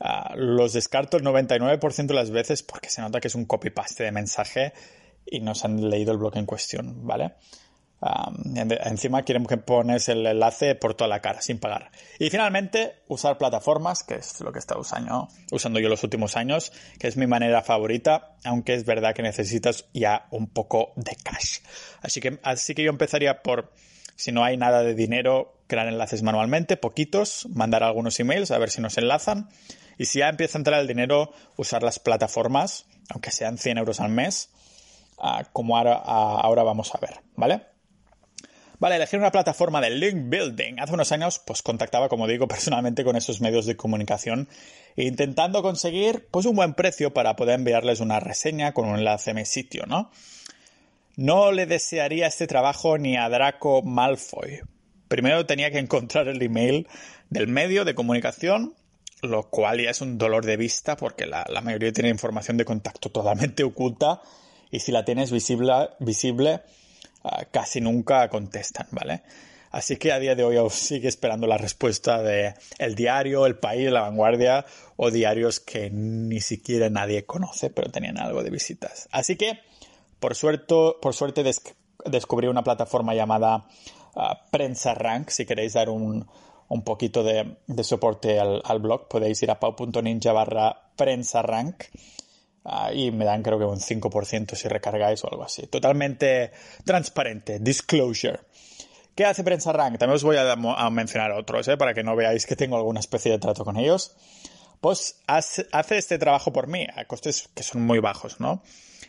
Ah, 0.02 0.32
los 0.34 0.72
descarto 0.72 1.18
el 1.18 1.24
99% 1.24 2.06
de 2.06 2.14
las 2.14 2.30
veces 2.30 2.62
porque 2.62 2.88
se 2.88 3.02
nota 3.02 3.20
que 3.20 3.28
es 3.28 3.34
un 3.34 3.44
copy-paste 3.44 4.04
de 4.04 4.12
mensaje 4.12 4.72
y 5.26 5.40
no 5.40 5.54
se 5.54 5.66
han 5.66 5.90
leído 5.90 6.12
el 6.12 6.18
bloque 6.18 6.38
en 6.38 6.46
cuestión, 6.46 7.06
¿vale? 7.06 7.34
Encima 8.84 9.22
quieren 9.22 9.44
que 9.44 9.58
pones 9.58 10.08
el 10.08 10.26
enlace 10.26 10.74
por 10.74 10.94
toda 10.94 11.08
la 11.08 11.20
cara, 11.20 11.42
sin 11.42 11.58
pagar. 11.58 11.90
Y 12.18 12.30
finalmente, 12.30 13.02
usar 13.08 13.36
plataformas, 13.36 14.02
que 14.02 14.14
es 14.14 14.40
lo 14.40 14.52
que 14.52 14.58
he 14.58 14.78
usando, 14.78 15.28
usando 15.50 15.80
yo 15.80 15.88
los 15.88 16.02
últimos 16.02 16.36
años, 16.36 16.72
que 16.98 17.08
es 17.08 17.16
mi 17.16 17.26
manera 17.26 17.62
favorita, 17.62 18.36
aunque 18.44 18.74
es 18.74 18.84
verdad 18.84 19.14
que 19.14 19.22
necesitas 19.22 19.86
ya 19.92 20.26
un 20.30 20.48
poco 20.48 20.92
de 20.96 21.16
cash. 21.22 21.58
Así 22.00 22.20
que, 22.20 22.38
así 22.42 22.74
que 22.74 22.82
yo 22.82 22.90
empezaría 22.90 23.42
por, 23.42 23.72
si 24.16 24.32
no 24.32 24.44
hay 24.44 24.56
nada 24.56 24.82
de 24.82 24.94
dinero, 24.94 25.60
crear 25.66 25.86
enlaces 25.86 26.22
manualmente, 26.22 26.76
poquitos, 26.76 27.46
mandar 27.50 27.82
algunos 27.82 28.18
emails 28.18 28.50
a 28.50 28.58
ver 28.58 28.70
si 28.70 28.80
nos 28.80 28.96
enlazan 28.98 29.48
y 29.98 30.06
si 30.06 30.20
ya 30.20 30.28
empieza 30.28 30.56
a 30.56 30.60
entrar 30.60 30.80
el 30.80 30.88
dinero, 30.88 31.32
usar 31.56 31.82
las 31.82 31.98
plataformas, 31.98 32.86
aunque 33.10 33.30
sean 33.30 33.58
100 33.58 33.78
euros 33.78 34.00
al 34.00 34.10
mes, 34.10 34.50
ah, 35.18 35.44
como 35.52 35.76
ahora, 35.76 36.02
ah, 36.02 36.40
ahora 36.42 36.62
vamos 36.62 36.94
a 36.94 36.98
ver, 36.98 37.20
¿vale? 37.36 37.69
Vale, 38.80 38.96
elegir 38.96 39.18
una 39.18 39.30
plataforma 39.30 39.80
de 39.82 39.90
link 39.90 40.30
building. 40.30 40.80
Hace 40.80 40.94
unos 40.94 41.12
años, 41.12 41.38
pues 41.46 41.60
contactaba, 41.60 42.08
como 42.08 42.26
digo, 42.26 42.48
personalmente 42.48 43.04
con 43.04 43.14
esos 43.14 43.40
medios 43.42 43.66
de 43.66 43.76
comunicación, 43.76 44.48
intentando 44.96 45.62
conseguir, 45.62 46.26
pues, 46.30 46.46
un 46.46 46.56
buen 46.56 46.74
precio 46.74 47.12
para 47.12 47.36
poder 47.36 47.56
enviarles 47.56 48.00
una 48.00 48.18
reseña 48.18 48.72
con 48.72 48.88
un 48.88 48.96
enlace 48.96 49.32
a 49.32 49.34
mi 49.34 49.44
sitio, 49.44 49.84
¿no? 49.86 50.10
No 51.16 51.52
le 51.52 51.66
desearía 51.66 52.26
este 52.26 52.46
trabajo 52.46 52.96
ni 52.96 53.18
a 53.18 53.28
Draco 53.28 53.82
Malfoy. 53.82 54.60
Primero 55.08 55.44
tenía 55.44 55.70
que 55.70 55.78
encontrar 55.78 56.28
el 56.28 56.40
email 56.40 56.88
del 57.28 57.48
medio 57.48 57.84
de 57.84 57.94
comunicación 57.94 58.74
lo 59.22 59.50
cual 59.50 59.82
ya 59.82 59.90
es 59.90 60.00
un 60.00 60.16
dolor 60.16 60.44
de 60.46 60.56
vista 60.56 60.96
porque 60.96 61.26
la, 61.26 61.44
mayoría 61.62 61.92
tiene 61.92 62.08
información 62.08 62.56
de 62.56 62.64
contacto 62.64 63.10
totalmente 63.10 63.62
oculta 63.64 64.22
y 64.70 64.80
si 64.80 64.92
la 64.92 65.04
tienes 65.04 65.30
visible, 65.30 65.90
visible 65.98 66.62
casi 67.50 67.80
nunca 67.80 68.28
contestan, 68.28 68.86
¿vale? 68.90 69.22
Así 69.70 69.96
que 69.96 70.12
a 70.12 70.18
día 70.18 70.34
de 70.34 70.42
hoy 70.42 70.56
aún 70.56 70.70
sigue 70.70 71.08
esperando 71.08 71.46
la 71.46 71.56
respuesta 71.56 72.22
de 72.22 72.54
El 72.78 72.96
Diario, 72.96 73.46
El 73.46 73.56
País, 73.56 73.90
La 73.90 74.00
Vanguardia 74.00 74.64
o 74.96 75.10
diarios 75.10 75.60
que 75.60 75.90
ni 75.90 76.40
siquiera 76.40 76.90
nadie 76.90 77.24
conoce, 77.24 77.70
pero 77.70 77.90
tenían 77.90 78.18
algo 78.18 78.42
de 78.42 78.50
visitas. 78.50 79.08
Así 79.12 79.36
que, 79.36 79.60
por 80.18 80.34
suerte, 80.34 80.74
por 81.00 81.14
suerte 81.14 81.44
descubrí 82.04 82.48
una 82.48 82.64
plataforma 82.64 83.14
llamada 83.14 83.68
ah, 84.16 84.44
Prensa 84.50 84.94
Rank, 84.94 85.28
si 85.28 85.46
queréis 85.46 85.74
dar 85.74 85.88
un, 85.88 86.26
un 86.70 86.82
poquito 86.82 87.22
de, 87.24 87.56
soporte 87.82 88.38
al, 88.38 88.78
blog, 88.78 89.08
podéis 89.08 89.42
ir 89.42 89.50
a 89.50 89.58
pau.ninja 89.58 90.32
barra 90.32 90.92
prensa 90.96 91.42
rank 91.42 91.84
ah, 92.64 92.92
y 92.92 93.10
me 93.10 93.24
dan 93.24 93.42
creo 93.42 93.58
que 93.58 93.64
un 93.64 93.80
5% 93.80 94.54
si 94.54 94.68
recargáis 94.68 95.22
o 95.24 95.30
algo 95.30 95.44
así. 95.44 95.66
Totalmente 95.66 96.52
transparente, 96.84 97.58
disclosure. 97.60 98.40
¿Qué 99.14 99.24
hace 99.24 99.44
Prensa 99.44 99.72
Rank? 99.72 99.98
También 99.98 100.16
os 100.16 100.24
voy 100.24 100.36
a, 100.36 100.90
mencionar 100.90 101.32
otros, 101.32 101.68
¿eh? 101.68 101.76
para 101.76 101.92
que 101.92 102.02
no 102.02 102.16
veáis 102.16 102.46
que 102.46 102.56
tengo 102.56 102.76
alguna 102.76 103.00
especie 103.00 103.30
de 103.30 103.38
trato 103.38 103.64
con 103.64 103.76
ellos. 103.76 104.16
Pues 104.80 105.20
hace, 105.26 105.66
este 105.90 106.18
trabajo 106.18 106.52
por 106.52 106.68
mí, 106.68 106.86
a 106.96 107.04
costes 107.04 107.50
que 107.54 107.62
son 107.62 107.82
muy 107.82 107.98
bajos, 107.98 108.40
¿no? 108.40 108.62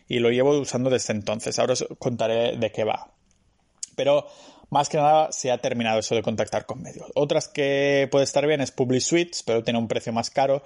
Y 0.10 0.20
lo 0.20 0.30
llevo 0.30 0.60
usando 0.60 0.90
desde 0.90 1.14
entonces. 1.14 1.58
Ahora 1.60 1.74
os 1.74 1.88
contaré 1.98 2.58
de 2.58 2.72
qué 2.72 2.84
va. 2.84 3.14
Pero 3.96 4.28
más 4.70 4.90
que 4.90 4.98
nada 4.98 5.32
se 5.32 5.50
ha 5.50 5.60
terminado 5.60 6.00
eso 6.00 6.16
de 6.16 6.24
contactar 6.24 6.66
con 6.66 6.82
medios. 6.82 7.10
Otras 7.16 7.48
que 7.48 8.10
puede 8.12 8.26
estar 8.26 8.46
bien 8.46 8.60
es 8.60 8.72
Public 8.72 9.02
Suites, 9.02 9.44
pero 9.44 9.64
tiene 9.64 9.80
un 9.80 9.88
precio 9.88 10.12
más 10.12 10.30
caro 10.30 10.62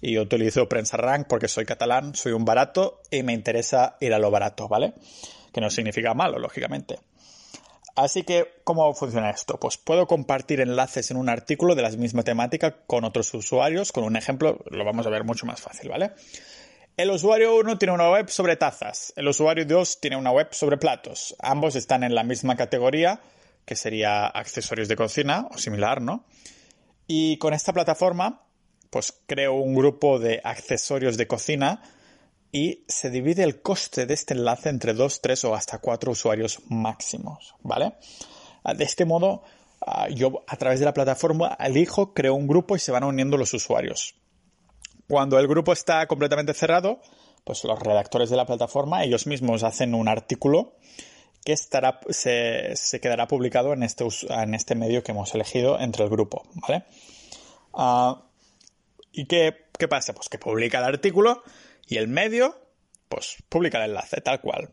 y 0.00 0.14
yo 0.14 0.22
utilizo 0.22 0.68
Prensa 0.68 0.96
Rank 0.96 1.26
porque 1.28 1.48
soy 1.48 1.64
catalán, 1.64 2.14
soy 2.14 2.32
un 2.32 2.44
barato 2.44 3.00
y 3.10 3.22
me 3.22 3.32
interesa 3.32 3.96
ir 4.00 4.14
a 4.14 4.18
lo 4.18 4.30
barato, 4.30 4.68
¿vale? 4.68 4.94
Que 5.52 5.60
no 5.60 5.70
significa 5.70 6.14
malo, 6.14 6.38
lógicamente. 6.38 6.98
Así 7.96 8.22
que, 8.22 8.60
¿cómo 8.64 8.94
funciona 8.94 9.30
esto? 9.30 9.58
Pues 9.58 9.76
puedo 9.76 10.06
compartir 10.06 10.60
enlaces 10.60 11.10
en 11.10 11.16
un 11.16 11.28
artículo 11.28 11.74
de 11.74 11.82
la 11.82 11.90
misma 11.90 12.22
temática 12.22 12.84
con 12.86 13.04
otros 13.04 13.34
usuarios. 13.34 13.92
Con 13.92 14.04
un 14.04 14.16
ejemplo, 14.16 14.58
lo 14.70 14.84
vamos 14.84 15.06
a 15.06 15.10
ver 15.10 15.24
mucho 15.24 15.44
más 15.44 15.60
fácil, 15.60 15.90
¿vale? 15.90 16.12
El 16.96 17.10
usuario 17.10 17.56
1 17.56 17.78
tiene 17.78 17.94
una 17.94 18.10
web 18.10 18.28
sobre 18.28 18.56
tazas. 18.56 19.12
El 19.16 19.28
usuario 19.28 19.64
2 19.64 20.00
tiene 20.00 20.16
una 20.16 20.30
web 20.30 20.48
sobre 20.52 20.76
platos. 20.76 21.34
Ambos 21.40 21.76
están 21.76 22.04
en 22.04 22.14
la 22.14 22.22
misma 22.22 22.56
categoría, 22.56 23.20
que 23.64 23.76
sería 23.76 24.26
accesorios 24.26 24.88
de 24.88 24.96
cocina 24.96 25.48
o 25.50 25.58
similar, 25.58 26.00
¿no? 26.00 26.24
Y 27.06 27.38
con 27.38 27.54
esta 27.54 27.72
plataforma, 27.72 28.42
pues 28.90 29.14
creo 29.26 29.54
un 29.54 29.74
grupo 29.74 30.18
de 30.18 30.40
accesorios 30.42 31.16
de 31.16 31.26
cocina 31.26 31.82
y 32.52 32.84
se 32.88 33.10
divide 33.10 33.44
el 33.44 33.62
coste 33.62 34.06
de 34.06 34.14
este 34.14 34.34
enlace 34.34 34.68
entre 34.68 34.92
dos, 34.92 35.20
tres 35.20 35.44
o 35.44 35.54
hasta 35.54 35.78
cuatro 35.78 36.12
usuarios 36.12 36.60
máximos, 36.68 37.54
¿vale? 37.62 37.94
Ah, 38.64 38.74
de 38.74 38.84
este 38.84 39.04
modo, 39.04 39.42
ah, 39.80 40.08
yo 40.08 40.44
a 40.48 40.56
través 40.56 40.80
de 40.80 40.86
la 40.86 40.94
plataforma 40.94 41.56
elijo, 41.60 42.12
creo 42.12 42.34
un 42.34 42.48
grupo 42.48 42.74
y 42.74 42.80
se 42.80 42.92
van 42.92 43.04
uniendo 43.04 43.36
los 43.36 43.54
usuarios. 43.54 44.16
Cuando 45.08 45.38
el 45.38 45.46
grupo 45.46 45.72
está 45.72 46.06
completamente 46.06 46.54
cerrado, 46.54 47.00
pues 47.44 47.64
los 47.64 47.78
redactores 47.78 48.30
de 48.30 48.36
la 48.36 48.46
plataforma 48.46 49.04
ellos 49.04 49.26
mismos 49.26 49.62
hacen 49.62 49.94
un 49.94 50.08
artículo 50.08 50.74
que 51.44 51.52
estará, 51.52 52.00
se, 52.10 52.74
quedará 53.00 53.26
publicado 53.26 53.72
en 53.72 53.82
este, 53.82 54.04
en 54.28 54.54
este 54.54 54.74
medio 54.74 55.02
que 55.02 55.12
hemos 55.12 55.34
elegido 55.34 55.80
entre 55.80 56.04
el 56.04 56.10
grupo, 56.10 56.42
¿vale? 56.54 56.84
Ah, 57.72 58.22
¿Y 59.12 59.26
qué, 59.26 59.66
qué 59.78 59.88
pasa? 59.88 60.12
Pues 60.14 60.28
que 60.28 60.38
publica 60.38 60.78
el 60.78 60.84
artículo 60.84 61.42
y 61.86 61.96
el 61.96 62.08
medio, 62.08 62.56
pues 63.08 63.36
publica 63.48 63.78
el 63.78 63.90
enlace, 63.90 64.20
tal 64.20 64.40
cual. 64.40 64.70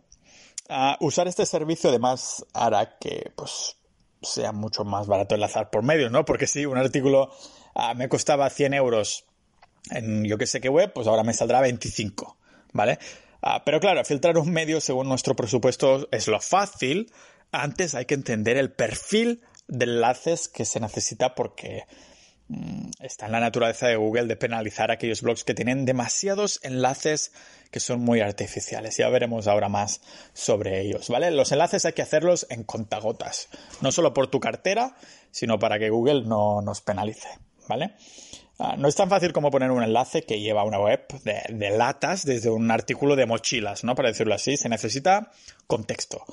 usar 1.00 1.28
este 1.28 1.46
servicio 1.46 1.90
además 1.90 2.46
hará 2.54 2.98
que 3.00 3.32
pues 3.36 3.78
sea 4.22 4.52
mucho 4.52 4.84
más 4.84 5.08
barato 5.08 5.36
enlazar 5.36 5.70
por 5.70 5.84
medios, 5.84 6.12
¿no? 6.12 6.26
Porque 6.26 6.48
si 6.48 6.66
un 6.66 6.78
artículo 6.78 7.32
ah, 7.76 7.94
me 7.94 8.10
costaba 8.10 8.50
100 8.50 8.74
euros 8.74 9.26
en 9.92 10.26
yo 10.26 10.38
que 10.38 10.48
sé 10.48 10.62
qué 10.62 10.70
web, 10.70 10.92
pues 10.94 11.08
ahora 11.08 11.24
me 11.24 11.34
saldrá 11.34 11.62
25, 11.62 12.38
¿vale? 12.74 13.00
Ah, 13.42 13.64
pero 13.64 13.80
claro, 13.80 14.04
filtrar 14.04 14.38
un 14.38 14.52
medio 14.52 14.82
según 14.82 15.08
nuestro 15.08 15.36
presupuesto 15.36 16.08
es 16.12 16.28
lo 16.28 16.40
fácil. 16.40 17.12
Antes 17.52 17.96
hay 17.96 18.06
que 18.06 18.16
entender 18.16 18.58
el 18.58 18.72
perfil 18.72 19.42
de 19.68 19.86
enlaces 19.86 20.48
que 20.48 20.66
se 20.66 20.80
necesita 20.80 21.36
porque 21.36 21.84
está 23.00 23.26
en 23.26 23.34
la 23.34 23.40
naturaleza 23.40 23.88
de 23.88 23.98
Google 23.98 24.26
de 24.26 24.38
penalizar 24.38 24.92
aquellos 24.92 25.22
blogs 25.22 25.44
que 25.44 25.54
tienen 25.54 25.86
demasiados 25.86 26.60
enlaces 26.64 27.34
que 27.72 27.80
son 27.80 28.00
muy 28.00 28.22
artificiales. 28.22 28.98
Ya 28.98 29.10
veremos 29.10 29.48
ahora 29.48 29.70
más 29.70 30.02
sobre 30.34 30.82
ellos, 30.82 31.10
¿vale? 31.10 31.32
Los 31.32 31.52
enlaces 31.52 31.86
hay 31.86 31.94
que 31.94 32.02
hacerlos 32.02 32.48
en 32.50 32.64
contagotas, 32.64 33.50
no 33.82 33.92
solo 33.92 34.14
por 34.14 34.28
tu 34.28 34.40
cartera, 34.40 34.96
sino 35.32 35.60
para 35.60 35.78
que 35.78 35.90
Google 35.90 36.24
no 36.24 36.62
nos 36.62 36.82
penalice, 36.82 37.28
¿vale? 37.68 37.94
Ah, 38.60 38.76
no 38.78 38.88
es 38.88 38.96
tan 38.96 39.10
fácil 39.10 39.34
como 39.34 39.52
poner 39.52 39.70
un 39.70 39.84
enlace 39.84 40.24
que 40.24 40.40
lleva 40.40 40.62
a 40.62 40.66
una 40.66 40.80
web 40.80 41.06
de, 41.24 41.44
de 41.50 41.70
latas 41.78 42.26
desde 42.26 42.50
un 42.50 42.72
artículo 42.72 43.16
de 43.16 43.26
mochilas, 43.26 43.84
¿no? 43.84 43.94
Para 43.94 44.10
decirlo 44.10 44.34
así, 44.34 44.58
se 44.58 44.70
necesita 44.70 45.32
contexto 45.68 46.26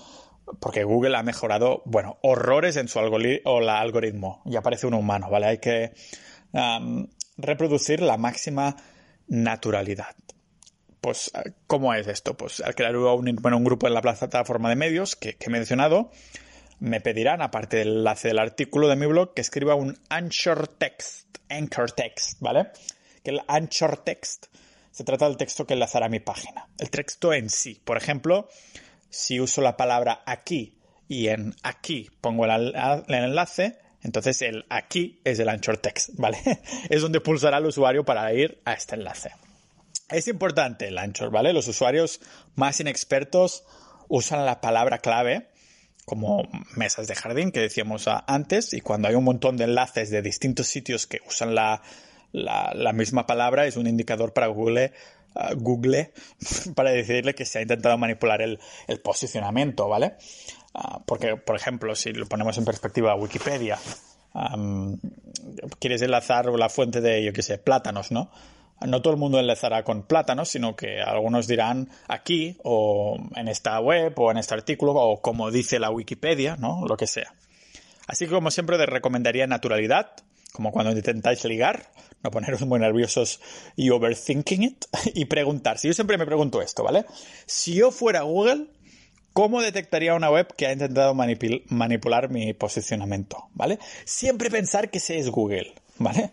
porque 0.60 0.84
Google 0.84 1.16
ha 1.16 1.22
mejorado, 1.22 1.82
bueno, 1.84 2.18
horrores 2.22 2.76
en 2.76 2.88
su 2.88 2.98
algoritmo. 2.98 4.42
Y 4.44 4.56
aparece 4.56 4.86
un 4.86 4.94
humano, 4.94 5.30
¿vale? 5.30 5.46
Hay 5.46 5.58
que 5.58 5.92
reproducir 7.36 8.00
la 8.00 8.16
máxima 8.16 8.76
naturalidad. 9.26 10.14
Pues, 11.00 11.32
¿cómo 11.66 11.92
es 11.94 12.06
esto? 12.06 12.36
Pues 12.36 12.60
al 12.60 12.74
crear 12.74 12.96
un 12.96 13.64
grupo 13.64 13.86
en 13.86 13.94
la 13.94 14.00
plataforma 14.00 14.68
de 14.68 14.76
medios 14.76 15.16
que, 15.16 15.36
he 15.38 15.50
mencionado, 15.50 16.10
me 16.80 17.00
pedirán, 17.00 17.42
aparte 17.42 17.78
del 17.78 17.98
enlace 17.98 18.28
del 18.28 18.38
artículo 18.38 18.88
de 18.88 18.96
mi 18.96 19.06
blog, 19.06 19.34
que 19.34 19.42
escriba 19.42 19.74
un 19.74 19.98
anchor 20.08 20.68
text, 20.68 21.38
anchor 21.48 21.92
text, 21.92 22.40
¿vale? 22.40 22.68
Que 23.22 23.32
el 23.32 23.40
anchor 23.48 23.98
text 23.98 24.46
se 24.90 25.04
trata 25.04 25.26
del 25.26 25.36
texto 25.36 25.66
que 25.66 25.74
enlazará 25.74 26.06
a 26.06 26.08
mi 26.08 26.20
página. 26.20 26.68
El 26.78 26.88
texto 26.88 27.32
en 27.32 27.50
sí. 27.50 27.80
Por 27.84 27.96
ejemplo, 27.96 28.48
si 29.14 29.40
uso 29.40 29.60
la 29.62 29.76
palabra 29.76 30.22
aquí 30.26 30.78
y 31.08 31.28
en 31.28 31.54
aquí 31.62 32.10
pongo 32.20 32.46
el, 32.46 32.74
enlace, 33.08 33.78
entonces 34.02 34.42
el 34.42 34.66
aquí 34.68 35.20
es 35.24 35.38
el 35.38 35.48
anchor 35.48 35.78
text, 35.78 36.10
¿vale? 36.18 36.38
es 36.90 37.00
donde 37.00 37.20
pulsará 37.20 37.58
el 37.58 37.66
usuario 37.66 38.04
para 38.04 38.32
ir 38.34 38.60
a 38.64 38.72
este 38.72 38.96
enlace. 38.96 39.30
Es 40.10 40.28
importante 40.28 40.88
el 40.88 40.98
anchor, 40.98 41.30
¿vale? 41.30 41.52
Los 41.52 41.68
usuarios 41.68 42.20
más 42.56 42.80
inexpertos 42.80 43.64
usan 44.08 44.44
la 44.44 44.60
palabra 44.60 44.98
clave 44.98 45.48
como 46.04 46.42
mesas 46.76 47.06
de 47.06 47.14
jardín 47.14 47.52
que 47.52 47.60
decíamos 47.60 48.06
antes 48.08 48.74
y 48.74 48.80
cuando 48.80 49.08
hay 49.08 49.14
un 49.14 49.24
montón 49.24 49.56
de 49.56 49.64
enlaces 49.64 50.10
de 50.10 50.20
distintos 50.20 50.66
sitios 50.66 51.06
que 51.06 51.20
usan 51.26 51.54
la, 51.54 51.82
la 52.34 52.92
misma 52.92 53.26
palabra 53.26 53.66
es 53.66 53.76
un 53.76 53.86
indicador 53.86 54.32
para 54.32 54.48
Google 54.48 54.92
Google 55.56 56.12
para 56.74 56.90
decirle 56.90 57.34
que 57.34 57.44
se 57.44 57.58
ha 57.58 57.62
intentado 57.62 57.98
manipular 57.98 58.42
el, 58.42 58.58
posicionamiento, 59.02 59.88
¿vale? 59.88 60.14
Ah, 60.74 61.00
porque, 61.04 61.36
por 61.36 61.56
ejemplo, 61.56 61.94
si 61.94 62.12
lo 62.12 62.26
ponemos 62.26 62.56
en 62.58 62.64
perspectiva 62.64 63.14
Wikipedia, 63.14 63.78
quieres 65.78 66.02
enlazar 66.02 66.46
la 66.46 66.68
fuente 66.68 67.00
de, 67.00 67.24
yo 67.24 67.32
qué 67.32 67.42
sé, 67.42 67.58
plátanos, 67.58 68.10
¿no? 68.10 68.30
No 68.80 69.00
todo 69.00 69.14
el 69.14 69.20
mundo 69.20 69.38
enlazará 69.38 69.84
con 69.84 70.02
plátanos, 70.02 70.48
sino 70.48 70.74
que 70.74 71.00
algunos 71.00 71.46
dirán 71.46 71.88
aquí, 72.08 72.58
o 72.64 73.18
en 73.36 73.48
esta 73.48 73.78
web, 73.80 74.12
o 74.16 74.30
en 74.30 74.38
este 74.38 74.54
artículo, 74.54 74.92
o 74.94 75.22
como 75.22 75.50
dice 75.50 75.78
la 75.78 75.90
Wikipedia, 75.90 76.56
¿no? 76.56 76.84
Lo 76.86 76.96
que 76.96 77.06
sea. 77.06 77.34
Así 78.06 78.26
que, 78.26 78.32
como 78.32 78.50
siempre, 78.50 78.84
recomendaría 78.84 79.46
naturalidad, 79.46 80.12
como 80.54 80.70
cuando 80.70 80.92
intentáis 80.92 81.44
ligar, 81.46 81.90
no 82.22 82.30
poneros 82.30 82.60
muy 82.62 82.78
nerviosos 82.78 83.40
y 83.74 83.90
overthinking 83.90 84.62
it, 84.62 84.84
y 85.14 85.24
preguntar. 85.24 85.78
Si 85.78 85.88
yo 85.88 85.94
siempre 85.94 86.16
me 86.16 86.26
pregunto 86.26 86.62
esto, 86.62 86.84
¿vale? 86.84 87.04
Si 87.44 87.74
yo 87.74 87.90
fuera 87.90 88.22
Google, 88.22 88.68
¿cómo 89.32 89.60
detectaría 89.60 90.14
una 90.14 90.30
web 90.30 90.46
que 90.56 90.68
ha 90.68 90.72
intentado 90.72 91.12
manipular 91.12 92.30
mi 92.30 92.52
posicionamiento? 92.52 93.48
¿Vale? 93.52 93.80
Siempre 94.04 94.48
pensar 94.48 94.90
que 94.90 94.98
ese 94.98 95.18
es 95.18 95.28
Google, 95.28 95.74
¿vale? 95.98 96.30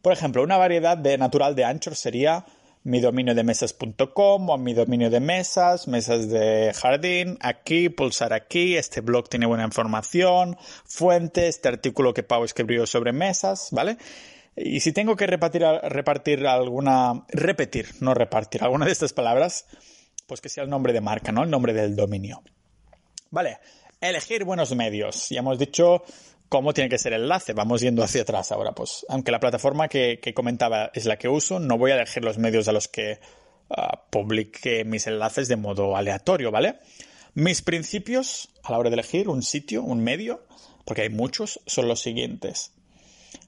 Por 0.00 0.12
ejemplo, 0.12 0.44
una 0.44 0.56
variedad 0.56 0.96
de 0.96 1.18
natural 1.18 1.56
de 1.56 1.64
Anchor 1.64 1.96
sería 1.96 2.46
mi 2.82 3.00
dominio 3.00 3.34
de 3.34 3.44
mesas.com 3.44 4.48
o 4.48 4.58
mi 4.58 4.72
dominio 4.72 5.10
de 5.10 5.20
mesas, 5.20 5.86
mesas 5.86 6.28
de 6.30 6.72
jardín, 6.74 7.36
aquí, 7.40 7.88
pulsar 7.88 8.32
aquí, 8.32 8.76
este 8.76 9.00
blog 9.00 9.28
tiene 9.28 9.46
buena 9.46 9.64
información, 9.64 10.56
fuente, 10.84 11.48
este 11.48 11.68
artículo 11.68 12.14
que 12.14 12.22
Pau 12.22 12.44
escribió 12.44 12.86
sobre 12.86 13.12
mesas, 13.12 13.68
¿vale? 13.72 13.98
Y 14.56 14.80
si 14.80 14.92
tengo 14.92 15.14
que 15.16 15.26
repartir, 15.26 15.62
repartir 15.62 16.46
alguna, 16.46 17.24
repetir, 17.28 17.88
no 18.00 18.14
repartir, 18.14 18.62
alguna 18.62 18.86
de 18.86 18.92
estas 18.92 19.12
palabras, 19.12 19.66
pues 20.26 20.40
que 20.40 20.48
sea 20.48 20.64
el 20.64 20.70
nombre 20.70 20.92
de 20.92 21.00
marca, 21.00 21.32
¿no? 21.32 21.44
El 21.44 21.50
nombre 21.50 21.72
del 21.72 21.94
dominio. 21.94 22.42
Vale, 23.30 23.58
elegir 24.00 24.44
buenos 24.44 24.74
medios. 24.74 25.28
Ya 25.28 25.40
hemos 25.40 25.58
dicho 25.58 26.02
cómo 26.50 26.74
tiene 26.74 26.90
que 26.90 26.98
ser 26.98 27.14
el 27.14 27.22
enlace. 27.22 27.54
Vamos 27.54 27.80
yendo 27.80 28.02
hacia 28.02 28.22
atrás 28.22 28.52
ahora. 28.52 28.72
Pues 28.72 29.06
aunque 29.08 29.30
la 29.30 29.40
plataforma 29.40 29.88
que, 29.88 30.20
comentaba 30.34 30.90
es 30.92 31.06
la 31.06 31.16
que 31.16 31.28
uso, 31.28 31.58
no 31.60 31.78
voy 31.78 31.92
a 31.92 31.94
elegir 31.94 32.22
los 32.22 32.36
medios 32.36 32.68
a 32.68 32.72
los 32.72 32.88
que 32.88 33.20
ah, 33.70 34.04
publique 34.10 34.84
mis 34.84 35.06
enlaces 35.06 35.48
de 35.48 35.56
modo 35.56 35.96
aleatorio, 35.96 36.50
¿vale? 36.50 36.80
Mis 37.34 37.62
principios 37.62 38.50
a 38.64 38.72
la 38.72 38.78
hora 38.78 38.90
de 38.90 38.94
elegir 38.94 39.28
un 39.28 39.42
sitio, 39.42 39.82
un 39.84 40.02
medio, 40.02 40.44
porque 40.84 41.02
hay 41.02 41.08
muchos, 41.08 41.60
son 41.66 41.86
los 41.86 42.00
siguientes. 42.00 42.72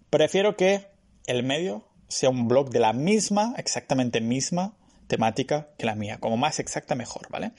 Prefiero 0.09 0.57
que 0.57 0.87
el 1.27 1.43
medio 1.43 1.89
sea 2.07 2.31
un 2.31 2.47
blog 2.47 2.71
de 2.71 2.79
la 2.79 2.93
misma, 2.93 3.55
exactamente 3.59 4.21
misma 4.21 4.77
temática 5.09 5.71
que 5.77 5.87
la 5.87 5.97
mía. 5.97 6.19
Como 6.21 6.37
más 6.37 6.61
exacta, 6.61 6.95
mejor, 6.95 7.27
¿vale? 7.31 7.51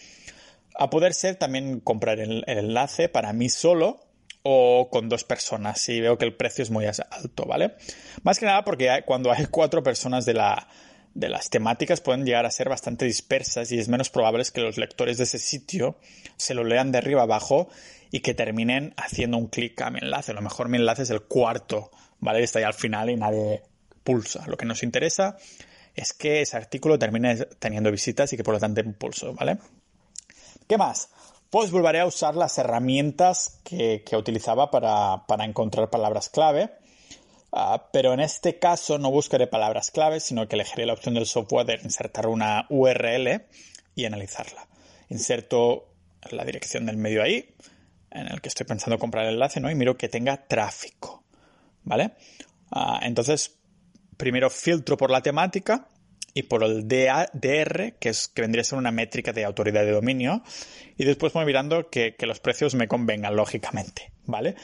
A 0.75 0.89
poder 0.89 1.13
ser 1.13 1.35
también 1.35 1.81
comprar 1.81 2.21
el 2.21 2.45
enlace 2.47 3.09
para 3.09 3.33
mí 3.33 3.49
solo 3.49 4.12
o 4.43 4.89
con 4.91 5.09
dos 5.09 5.23
personas 5.23 5.79
si 5.79 6.01
veo 6.01 6.17
que 6.17 6.25
el 6.25 6.35
precio 6.35 6.61
es 6.61 6.69
muy 6.69 6.85
alto, 6.85 7.45
¿vale? 7.45 7.75
Más 8.23 8.39
que 8.39 8.45
nada 8.45 8.63
porque 8.63 9.03
cuando 9.05 9.31
hay 9.31 9.45
cuatro 9.47 9.81
personas 9.81 10.25
de, 10.25 10.33
la, 10.33 10.67
de 11.13 11.29
las 11.29 11.49
temáticas 11.49 12.01
pueden 12.01 12.25
llegar 12.25 12.45
a 12.45 12.51
ser 12.51 12.69
bastante 12.69 13.05
dispersas 13.05 13.71
y 13.71 13.79
es 13.79 13.87
menos 13.87 14.09
probable 14.09 14.43
que 14.53 14.61
los 14.61 14.77
lectores 14.77 15.17
de 15.17 15.23
ese 15.23 15.39
sitio 15.39 15.97
se 16.35 16.53
lo 16.53 16.63
lean 16.63 16.91
de 16.91 16.97
arriba 16.97 17.23
abajo 17.23 17.69
y 18.11 18.19
que 18.19 18.33
terminen 18.33 18.93
haciendo 18.97 19.37
un 19.37 19.47
clic 19.47 19.81
a 19.81 19.89
mi 19.89 19.99
enlace. 19.99 20.31
A 20.31 20.35
lo 20.35 20.41
mejor 20.41 20.67
mi 20.67 20.77
enlace 20.77 21.03
es 21.03 21.09
el 21.09 21.21
cuarto, 21.21 21.89
¿vale? 22.19 22.43
Está 22.43 22.59
ahí 22.59 22.65
al 22.65 22.73
final 22.73 23.09
y 23.09 23.15
nadie 23.15 23.63
pulsa. 24.03 24.45
Lo 24.47 24.57
que 24.57 24.65
nos 24.65 24.83
interesa 24.83 25.37
es 25.95 26.13
que 26.13 26.41
ese 26.41 26.57
artículo 26.57 26.99
termine 26.99 27.35
teniendo 27.59 27.91
visitas 27.91 28.31
y 28.33 28.37
que 28.37 28.43
por 28.43 28.53
lo 28.53 28.59
tanto 28.59 28.81
impulso, 28.81 29.33
¿vale? 29.33 29.57
¿Qué 30.67 30.77
más? 30.77 31.09
Pues 31.53 31.69
volveré 31.69 31.99
a 31.99 32.07
usar 32.07 32.35
las 32.35 32.57
herramientas 32.57 33.59
que, 33.63 34.03
utilizaba 34.13 34.71
para, 34.71 35.45
encontrar 35.45 35.87
palabras 35.91 36.29
clave. 36.29 36.71
Ah, 37.51 37.89
pero 37.93 38.11
en 38.11 38.21
este 38.21 38.57
caso 38.57 38.97
no 38.97 39.11
buscaré 39.11 39.45
palabras 39.45 39.91
clave, 39.91 40.19
sino 40.19 40.47
que 40.47 40.55
elegiré 40.55 40.87
la 40.87 40.93
opción 40.93 41.13
del 41.13 41.27
software 41.27 41.67
de 41.67 41.79
insertar 41.83 42.25
una 42.25 42.65
URL 42.69 43.45
y 43.93 44.05
analizarla. 44.05 44.67
Inserto 45.09 45.93
la 46.31 46.43
dirección 46.43 46.87
del 46.87 46.97
medio 46.97 47.21
ahí, 47.21 47.53
en 48.09 48.29
el 48.29 48.41
que 48.41 48.49
estoy 48.49 48.65
pensando 48.65 48.97
comprar 48.97 49.25
el 49.25 49.35
enlace, 49.35 49.59
¿no? 49.59 49.69
Y 49.69 49.75
miro 49.75 49.95
que 49.95 50.09
tenga 50.09 50.47
tráfico, 50.47 51.23
¿vale? 51.83 52.13
Ah, 52.71 52.99
entonces, 53.03 53.59
primero 54.17 54.49
filtro 54.49 54.97
por 54.97 55.11
la 55.11 55.21
temática 55.21 55.87
y 56.33 56.43
por 56.43 56.63
el 56.63 56.87
DR, 56.87 57.93
que, 57.99 58.09
es, 58.09 58.27
que 58.27 58.41
vendría 58.41 58.61
a 58.61 58.65
ser 58.65 58.79
una 58.79 58.91
métrica 58.91 59.33
de 59.33 59.45
autoridad 59.45 59.85
de 59.85 59.91
dominio, 59.91 60.43
y 60.97 61.05
después 61.05 61.33
voy 61.33 61.45
mirando 61.45 61.89
que, 61.89 62.15
los 62.21 62.39
precios 62.39 62.75
me 62.75 62.87
convengan, 62.87 63.35
lógicamente, 63.35 64.11
¿vale? 64.25 64.55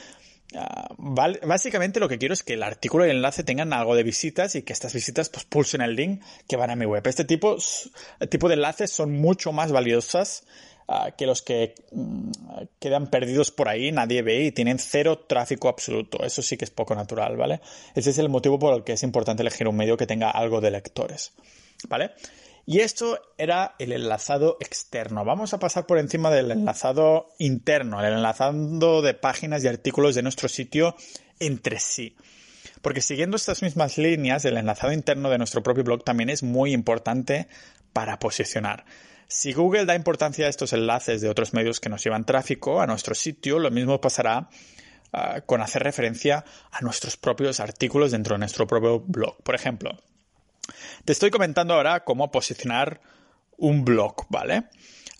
Ah, 0.56 0.88
básicamente 0.98 2.00
lo 2.00 2.08
que 2.08 2.18
quiero 2.18 2.34
es 2.34 2.42
que 2.42 2.54
el 2.54 2.64
artículo 2.64 3.06
y 3.06 3.10
el 3.10 3.16
enlace 3.16 3.44
tengan 3.44 3.72
algo 3.72 3.94
de 3.94 4.02
visitas 4.02 4.56
y 4.56 4.62
que 4.62 4.72
estas 4.72 4.92
visitas 4.92 5.28
pues 5.28 5.44
pulsen 5.44 5.80
el 5.80 5.94
link 5.94 6.22
que 6.48 6.56
van 6.56 6.70
a 6.70 6.76
mi 6.76 6.86
web. 6.86 7.06
Este 7.06 7.24
tipo, 7.24 7.56
tipo 8.28 8.48
de 8.48 8.54
enlaces 8.54 8.90
son 8.90 9.12
mucho 9.12 9.52
más 9.52 9.70
valiosas 9.70 10.44
ah, 10.88 11.12
que 11.16 11.26
los 11.26 11.42
que 11.42 11.76
mm, 11.92 12.32
quedan 12.80 13.10
perdidos 13.10 13.52
por 13.52 13.68
ahí, 13.68 13.92
nadie 13.92 14.22
ve 14.22 14.42
y 14.46 14.50
tienen 14.50 14.80
cero 14.80 15.20
tráfico 15.20 15.68
absoluto. 15.68 16.24
Eso 16.24 16.42
sí 16.42 16.56
que 16.56 16.64
es 16.64 16.72
poco 16.72 16.96
natural, 16.96 17.36
¿vale? 17.36 17.60
Ese 17.94 18.10
es 18.10 18.18
el 18.18 18.28
motivo 18.28 18.58
por 18.58 18.74
el 18.74 18.82
que 18.82 18.94
es 18.94 19.04
importante 19.04 19.42
elegir 19.42 19.68
un 19.68 19.76
medio 19.76 19.96
que 19.96 20.08
tenga 20.08 20.30
algo 20.30 20.60
de 20.60 20.72
lectores, 20.72 21.32
¿vale? 21.88 22.12
Y 22.66 22.80
esto 22.80 23.20
era 23.36 23.74
el 23.78 23.92
enlazado 23.92 24.56
externo. 24.60 25.24
Vamos 25.24 25.54
a 25.54 25.58
pasar 25.58 25.86
por 25.86 25.98
encima 25.98 26.30
del 26.30 26.50
enlazado 26.50 27.28
interno, 27.38 28.00
el 28.00 28.12
enlazado 28.12 29.02
de 29.02 29.14
páginas 29.14 29.64
y 29.64 29.68
artículos 29.68 30.14
de 30.14 30.22
nuestro 30.22 30.48
sitio 30.48 30.94
entre 31.40 31.80
sí. 31.80 32.16
Porque 32.82 33.00
siguiendo 33.00 33.36
estas 33.36 33.62
mismas 33.62 33.98
líneas, 33.98 34.44
el 34.44 34.56
enlazado 34.56 34.92
interno 34.92 35.30
de 35.30 35.38
nuestro 35.38 35.62
propio 35.62 35.84
blog 35.84 36.04
también 36.04 36.30
es 36.30 36.42
muy 36.42 36.72
importante 36.72 37.48
para 37.92 38.18
posicionar. 38.18 38.84
Si 39.26 39.52
Google 39.52 39.84
da 39.84 39.94
importancia 39.94 40.46
a 40.46 40.48
estos 40.48 40.72
enlaces 40.72 41.20
de 41.20 41.28
otros 41.28 41.52
medios 41.54 41.80
que 41.80 41.88
nos 41.88 42.02
llevan 42.02 42.24
tráfico 42.24 42.80
a 42.80 42.86
nuestro 42.86 43.14
sitio, 43.14 43.58
lo 43.58 43.70
mismo 43.70 44.00
pasará 44.00 44.48
ah, 45.12 45.40
con 45.42 45.60
hacer 45.60 45.82
referencia 45.82 46.44
a 46.70 46.80
nuestros 46.80 47.16
propios 47.16 47.60
artículos 47.60 48.12
dentro 48.12 48.34
de 48.34 48.40
nuestro 48.40 48.66
propio 48.66 49.00
blog. 49.00 49.42
Por 49.42 49.54
ejemplo, 49.54 49.96
te 51.04 51.12
estoy 51.12 51.30
comentando 51.30 51.74
ahora 51.74 52.04
cómo 52.04 52.30
posicionar 52.30 53.00
un 53.56 53.84
blog, 53.84 54.26
¿vale? 54.28 54.64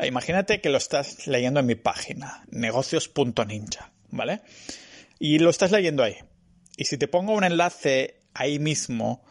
Imagínate 0.03 0.61
que 0.61 0.71
lo 0.71 0.79
estás 0.79 1.27
leyendo 1.27 1.61
en 1.61 1.67
mi 1.67 1.75
página, 1.75 2.45
negocios.ninja, 2.51 3.93
¿vale? 4.11 4.41
Y 5.19 5.39
lo 5.39 5.51
estás 5.51 5.71
leyendo 5.71 6.03
ahí. 6.03 6.17
Y 6.77 6.87
si 6.87 6.97
te 6.97 7.09
pongo 7.09 7.35
un 7.35 7.45
enlace 7.45 8.23
ahí 8.33 8.59
mismo 8.59 9.23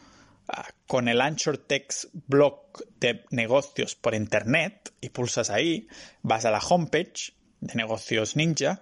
ah, 0.48 0.68
con 0.86 1.08
el 1.08 1.20
Anchor 1.20 1.58
Text 1.58 2.04
blog 2.12 2.84
de 3.00 3.24
negocios 3.30 3.96
por 3.96 4.14
internet 4.14 4.92
y 5.00 5.08
pulsas 5.08 5.50
ahí, 5.50 5.88
vas 6.22 6.44
a 6.44 6.52
la 6.52 6.60
homepage 6.60 7.34
de 7.60 7.74
negocios 7.74 8.36
ninja, 8.36 8.80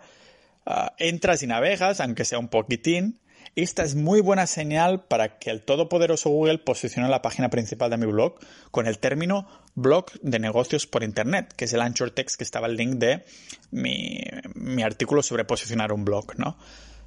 ah, 0.66 0.94
entras 0.98 1.42
y 1.42 1.46
navegas, 1.46 2.00
aunque 2.00 2.26
sea 2.26 2.38
un 2.38 2.48
poquitín, 2.48 3.20
esta 3.56 3.82
es 3.82 3.94
muy 3.94 4.20
buena 4.20 4.46
señal 4.46 5.04
para 5.04 5.38
que 5.38 5.50
el 5.50 5.62
todopoderoso 5.62 6.30
Google 6.30 6.58
posicione 6.58 7.08
la 7.08 7.22
página 7.22 7.50
principal 7.50 7.90
de 7.90 7.96
mi 7.96 8.06
blog 8.06 8.36
con 8.70 8.86
el 8.86 8.98
término 8.98 9.48
blog 9.74 10.12
de 10.22 10.38
negocios 10.38 10.86
por 10.86 11.02
Internet, 11.02 11.52
que 11.56 11.64
es 11.64 11.72
el 11.72 11.80
anchor 11.80 12.10
text 12.10 12.36
que 12.36 12.44
estaba 12.44 12.66
el 12.66 12.76
link 12.76 12.94
de 12.94 13.24
mi, 13.70 14.82
artículo 14.82 15.22
sobre 15.22 15.44
posicionar 15.44 15.92
un 15.92 16.04
blog, 16.04 16.38
¿no? 16.38 16.58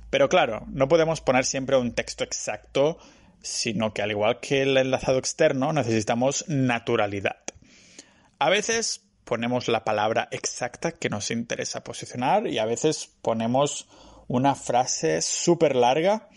Pero 0.10 0.30
claro, 0.30 0.65
no 0.67 0.88
podemos 0.88 1.21
poner 1.21 1.45
siempre 1.45 1.77
un 1.77 1.93
texto 1.93 2.23
exacto, 2.23 2.97
sino 3.41 3.93
que 3.93 4.01
al 4.01 4.12
igual 4.12 4.39
que 4.39 4.63
el 4.63 4.77
enlazado 4.77 5.19
externo, 5.19 5.71
necesitamos 5.73 6.45
naturalidad. 6.47 7.38
A 8.39 8.49
veces 8.49 9.06
ponemos 9.23 9.67
la 9.69 9.86
palabra 9.86 10.27
exacta 10.32 10.91
que 10.91 11.10
nos 11.10 11.32
interesa 11.32 11.84
posicionar 11.84 12.47
y 12.47 12.60
a 12.60 12.65
veces 12.65 13.10
ponemos 13.21 13.88
una 14.32 14.56
frase 14.56 15.22
súper 15.22 15.76
larga 15.76 16.30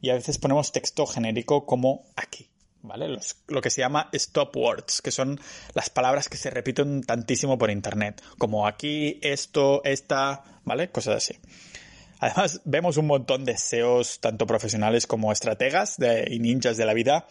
y 0.00 0.08
a 0.08 0.14
veces 0.14 0.38
ponemos 0.38 0.72
texto 0.72 1.06
genérico 1.06 1.66
como 1.66 2.06
aquí. 2.16 2.48
¿Vale? 2.86 3.16
lo 3.48 3.62
que 3.62 3.70
se 3.70 3.80
llama 3.80 4.10
stop 4.12 4.54
words, 4.58 5.00
que 5.00 5.10
son 5.10 5.40
las 5.72 5.88
palabras 5.88 6.28
que 6.28 6.36
se 6.36 6.50
repiten 6.50 7.02
tantísimo 7.02 7.56
por 7.56 7.70
internet, 7.70 8.22
como 8.36 8.66
aquí, 8.66 9.18
esto, 9.22 9.82
esta, 9.84 10.44
¿vale? 10.64 10.90
Cosas 10.90 11.16
así. 11.16 11.38
Además, 12.20 12.60
vemos 12.66 12.98
un 12.98 13.06
montón 13.06 13.46
de 13.46 13.56
SEOs, 13.56 14.20
tanto 14.20 14.46
profesionales 14.46 15.06
como 15.06 15.32
estrategas 15.32 15.96
y 16.28 16.38
ninjas 16.40 16.76
de 16.76 16.84
la 16.84 16.92
vida, 16.92 17.26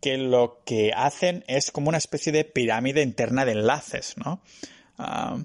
que 0.00 0.16
lo 0.16 0.62
que 0.64 0.94
hacen 0.96 1.44
es 1.46 1.70
como 1.70 1.90
una 1.90 1.98
especie 1.98 2.32
de 2.32 2.44
pirámide 2.44 3.02
interna 3.02 3.44
de 3.44 3.52
enlaces, 3.52 4.14
¿no? 4.16 4.40
Ah, 4.96 5.36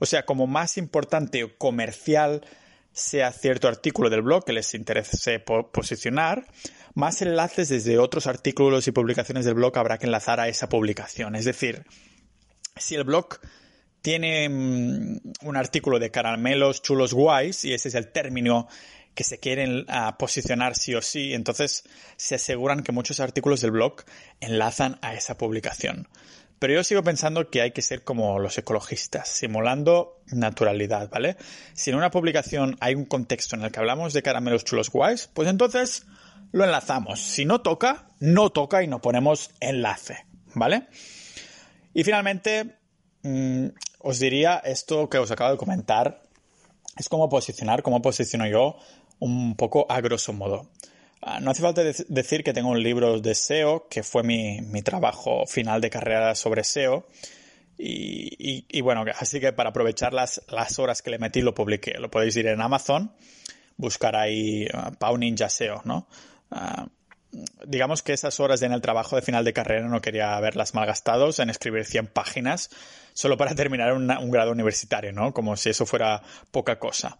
o 0.00 0.04
sea, 0.04 0.26
como 0.26 0.46
más 0.46 0.76
importante 0.76 1.44
o 1.44 1.56
comercial 1.56 2.42
sea 2.98 3.32
cierto 3.32 3.68
artículo 3.68 4.10
del 4.10 4.22
blog 4.22 4.44
que 4.44 4.52
les 4.52 4.74
interese 4.74 5.40
posicionar, 5.40 6.46
más 6.94 7.22
enlaces 7.22 7.68
desde 7.68 7.98
otros 7.98 8.26
artículos 8.26 8.88
y 8.88 8.92
publicaciones 8.92 9.44
del 9.44 9.54
blog 9.54 9.76
habrá 9.78 9.98
que 9.98 10.06
enlazar 10.06 10.40
a 10.40 10.48
esa 10.48 10.68
publicación. 10.68 11.36
Es 11.36 11.44
decir, 11.44 11.84
si 12.76 12.94
el 12.96 13.04
blog 13.04 13.38
tiene 14.02 14.48
mm, 14.48 15.20
un 15.42 15.56
artículo 15.56 15.98
de 15.98 16.10
caramelos 16.10 16.82
chulos 16.82 17.14
guays, 17.14 17.64
y 17.64 17.72
ese 17.72 17.88
es 17.88 17.94
el 17.94 18.10
término 18.10 18.68
que 19.14 19.24
se 19.24 19.38
quieren 19.38 19.84
ah, 19.88 20.16
posicionar 20.18 20.76
sí 20.76 20.94
o 20.94 21.02
sí, 21.02 21.34
entonces 21.34 21.84
se 22.16 22.36
aseguran 22.36 22.82
que 22.82 22.92
muchos 22.92 23.20
artículos 23.20 23.60
del 23.60 23.72
blog 23.72 24.04
enlazan 24.40 24.98
a 25.02 25.14
esa 25.14 25.36
publicación. 25.36 26.08
Pero 26.58 26.74
yo 26.74 26.82
sigo 26.82 27.02
pensando 27.02 27.50
que 27.50 27.62
hay 27.62 27.70
que 27.70 27.82
ser 27.82 28.02
como 28.02 28.38
los 28.38 28.58
ecologistas, 28.58 29.28
simulando 29.28 30.20
naturalidad, 30.26 31.08
¿vale? 31.08 31.36
Si 31.74 31.90
en 31.90 31.96
una 31.96 32.10
publicación 32.10 32.76
hay 32.80 32.94
un 32.94 33.04
contexto 33.04 33.54
en 33.54 33.62
el 33.62 33.70
que 33.70 33.78
hablamos 33.78 34.12
de 34.12 34.22
caramelos 34.22 34.64
chulos 34.64 34.90
guays, 34.90 35.28
pues 35.32 35.48
entonces 35.48 36.04
lo 36.50 36.64
enlazamos. 36.64 37.20
Si 37.20 37.44
no 37.44 37.60
toca, 37.60 38.08
no 38.18 38.50
toca 38.50 38.82
y 38.82 38.88
no 38.88 39.00
ponemos 39.00 39.50
enlace, 39.60 40.26
¿vale? 40.54 40.88
Y 41.94 42.04
finalmente, 42.04 42.78
mm, 43.22 43.66
os 44.00 44.18
diría 44.18 44.56
esto 44.58 45.08
que 45.08 45.18
os 45.18 45.30
acabo 45.30 45.52
de 45.52 45.58
comentar, 45.58 46.22
es 46.96 47.08
cómo 47.08 47.28
posicionar, 47.28 47.82
cómo 47.82 48.02
posiciono 48.02 48.46
yo 48.46 48.76
un 49.20 49.56
poco 49.56 49.86
a 49.88 50.00
grosso 50.00 50.32
modo. 50.32 50.70
Ah, 51.20 51.40
no 51.40 51.50
hace 51.50 51.62
falta 51.62 51.82
decir 51.82 52.44
que 52.44 52.52
tengo 52.52 52.70
un 52.70 52.82
libro 52.82 53.20
de 53.20 53.34
SEO, 53.34 53.88
que 53.88 54.02
fue 54.02 54.22
mi, 54.22 54.82
trabajo 54.82 55.46
final 55.46 55.80
de 55.80 55.90
carrera 55.90 56.34
sobre 56.34 56.62
SEO. 56.64 57.06
Y, 57.76 58.80
bueno, 58.80 59.04
así 59.18 59.40
que 59.40 59.52
para 59.52 59.70
aprovechar 59.70 60.12
las, 60.12 60.42
las, 60.48 60.78
horas 60.78 61.02
que 61.02 61.10
le 61.10 61.18
metí 61.18 61.40
lo 61.40 61.54
publiqué. 61.54 61.94
Lo 61.98 62.10
podéis 62.10 62.36
ir 62.36 62.46
en 62.46 62.60
Amazon, 62.60 63.12
buscar 63.76 64.16
ahí 64.16 64.66
uh, 64.66 64.92
Pau 64.96 65.16
Ninja 65.16 65.48
SEO, 65.48 65.82
¿no? 65.84 66.08
Ah, 66.50 66.88
digamos 67.66 68.02
que 68.02 68.12
esas 68.12 68.40
horas 68.40 68.62
en 68.62 68.72
el 68.72 68.80
trabajo 68.80 69.16
de 69.16 69.22
final 69.22 69.44
de 69.44 69.52
carrera 69.52 69.86
no 69.86 70.00
quería 70.00 70.36
haberlas 70.36 70.74
malgastados 70.74 71.38
en 71.40 71.50
escribir 71.50 71.84
100 71.84 72.08
páginas 72.08 72.70
solo 73.12 73.36
para 73.36 73.54
terminar 73.56 73.92
un 73.92 74.30
grado 74.30 74.52
universitario, 74.52 75.12
¿no? 75.12 75.32
Como 75.32 75.56
si 75.56 75.70
eso 75.70 75.86
fuera 75.86 76.22
poca 76.50 76.78
cosa. 76.78 77.18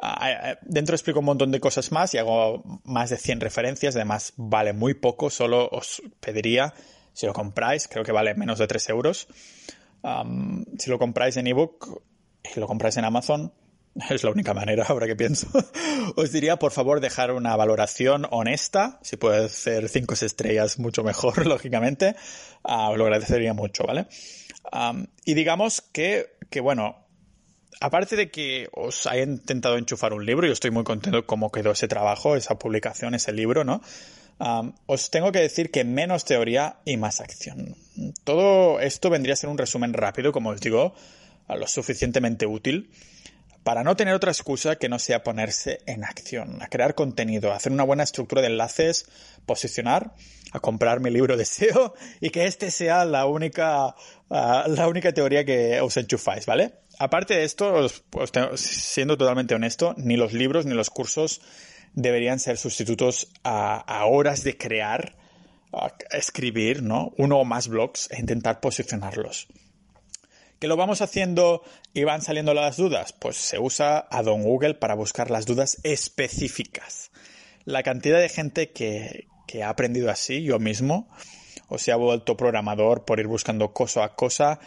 Ah, 0.00 0.50
eh, 0.52 0.58
dentro 0.62 0.94
explico 0.94 1.18
un 1.18 1.24
montón 1.24 1.50
de 1.50 1.58
cosas 1.58 1.90
más 1.90 2.14
y 2.14 2.18
hago 2.18 2.62
más 2.84 3.10
de 3.10 3.16
100 3.16 3.40
referencias, 3.40 3.96
además 3.96 4.32
vale 4.36 4.72
muy 4.72 4.94
poco, 4.94 5.28
solo 5.28 5.68
os 5.72 6.00
pediría, 6.20 6.72
si 7.12 7.26
lo 7.26 7.32
compráis, 7.32 7.88
creo 7.88 8.04
que 8.04 8.12
vale 8.12 8.34
menos 8.34 8.60
de 8.60 8.68
3 8.68 8.90
euros, 8.90 9.26
si 10.78 10.90
lo 10.90 10.98
compráis 11.00 11.36
en 11.36 11.48
ebook 11.48 12.00
y 12.54 12.60
lo 12.60 12.68
compráis 12.68 12.96
en 12.96 13.06
Amazon, 13.06 13.52
es 14.10 14.22
la 14.22 14.30
única 14.30 14.54
manera 14.54 14.84
ahora 14.88 15.08
que 15.08 15.16
pienso, 15.16 15.48
os 16.16 16.30
diría 16.30 16.60
por 16.60 16.70
favor 16.70 17.00
dejar 17.00 17.32
una 17.32 17.56
valoración 17.56 18.24
honesta, 18.30 19.00
si 19.02 19.16
puede 19.16 19.48
ser 19.48 19.88
5 19.88 20.14
estrellas 20.22 20.78
mucho 20.78 21.02
mejor, 21.02 21.44
lógicamente, 21.48 22.14
uh, 22.62 22.94
lo 22.94 23.04
agradecería 23.04 23.52
mucho, 23.52 23.84
¿vale? 23.84 24.06
y 25.24 25.32
digamos 25.32 25.80
que, 25.80 26.36
que 26.50 26.60
bueno, 26.60 27.07
aparte 27.80 28.16
de 28.16 28.30
que 28.30 28.68
os 28.72 29.06
haya 29.06 29.22
intentado 29.22 29.76
enchufar 29.76 30.12
un 30.12 30.24
libro, 30.24 30.46
yo 30.46 30.52
estoy 30.52 30.70
muy 30.70 30.84
contento 30.84 31.26
cómo 31.26 31.50
quedó 31.50 31.72
ese 31.72 31.88
trabajo, 31.88 32.36
esa 32.36 32.58
publicación, 32.58 33.14
ese 33.14 33.32
libro, 33.32 33.64
¿no? 33.64 33.80
os 34.86 35.10
tengo 35.10 35.32
que 35.32 35.40
decir 35.40 35.72
que 35.72 35.82
menos 35.82 36.24
teoría 36.24 36.76
y 36.84 36.96
más 36.96 37.20
acción. 37.20 37.74
Todo 38.22 38.78
esto 38.78 39.10
vendría 39.10 39.32
a 39.32 39.36
ser 39.36 39.50
un 39.50 39.58
resumen 39.58 39.92
rápido, 39.92 40.30
como 40.30 40.50
os 40.50 40.60
digo, 40.60 40.94
lo 41.48 41.66
suficientemente 41.66 42.46
útil 42.46 42.90
para 43.68 43.84
no 43.84 43.96
tener 43.96 44.14
otra 44.14 44.30
excusa 44.30 44.76
que 44.76 44.88
no 44.88 44.98
sea 44.98 45.22
ponerse 45.22 45.80
en 45.84 46.02
acción, 46.02 46.62
a 46.62 46.68
crear 46.68 46.94
contenido, 46.94 47.52
a 47.52 47.56
hacer 47.56 47.70
una 47.70 47.82
buena 47.82 48.02
estructura 48.02 48.40
de 48.40 48.48
enlaces, 48.48 49.06
posicionar, 49.44 50.14
a 50.52 50.60
comprar 50.60 51.00
mi 51.00 51.10
libro 51.10 51.36
de 51.36 51.44
SEO 51.44 51.92
y 52.20 52.30
que 52.30 52.46
este 52.46 52.70
sea 52.70 53.04
la 53.04 53.26
única, 53.26 53.94
ah, 54.30 54.64
la 54.68 54.88
única 54.88 55.12
teoría 55.12 55.44
que 55.44 55.82
os 55.82 55.98
enchufáis, 55.98 56.46
¿vale? 56.46 56.76
Aparte 56.98 57.34
de 57.34 57.44
esto, 57.44 57.88
siendo 58.56 59.16
totalmente 59.16 59.54
honesto, 59.54 59.94
ni 59.96 60.16
los 60.16 60.32
libros 60.32 60.66
ni 60.66 60.74
los 60.74 60.90
cursos 60.90 61.40
deberían 61.94 62.38
ser 62.38 62.58
sustitutos 62.58 63.28
a, 63.44 64.04
horas 64.06 64.44
de 64.44 64.56
crear, 64.56 65.16
escribir, 66.10 66.82
¿no? 66.82 67.12
Uno 67.16 67.38
o 67.38 67.44
más 67.44 67.68
blogs 67.68 68.10
e 68.10 68.20
intentar 68.20 68.60
posicionarlos. 68.60 69.48
¿Que 70.58 70.66
lo 70.66 70.76
vamos 70.76 71.02
haciendo 71.02 71.62
y 71.94 72.04
van 72.04 72.20
saliendo 72.20 72.52
las 72.52 72.76
dudas? 72.76 73.12
Pues 73.12 73.36
se 73.36 73.58
usa 73.58 74.06
a 74.10 74.22
Don 74.22 74.42
Google 74.42 74.74
para 74.74 74.94
buscar 74.94 75.30
las 75.30 75.46
dudas 75.46 75.78
específicas. 75.84 77.12
La 77.64 77.84
cantidad 77.84 78.18
de 78.18 78.28
gente 78.28 78.70
que, 78.70 79.28
que 79.46 79.62
ha 79.62 79.68
aprendido 79.68 80.10
así, 80.10 80.42
yo 80.42 80.58
mismo, 80.58 81.08
o 81.68 81.78
se 81.78 81.92
ha 81.92 81.96
vuelto 81.96 82.36
programador 82.36 83.04
por 83.04 83.20
ir 83.20 83.28
buscando 83.28 83.72
cosa 83.72 84.04
a 84.04 84.14
cosa, 84.14 84.58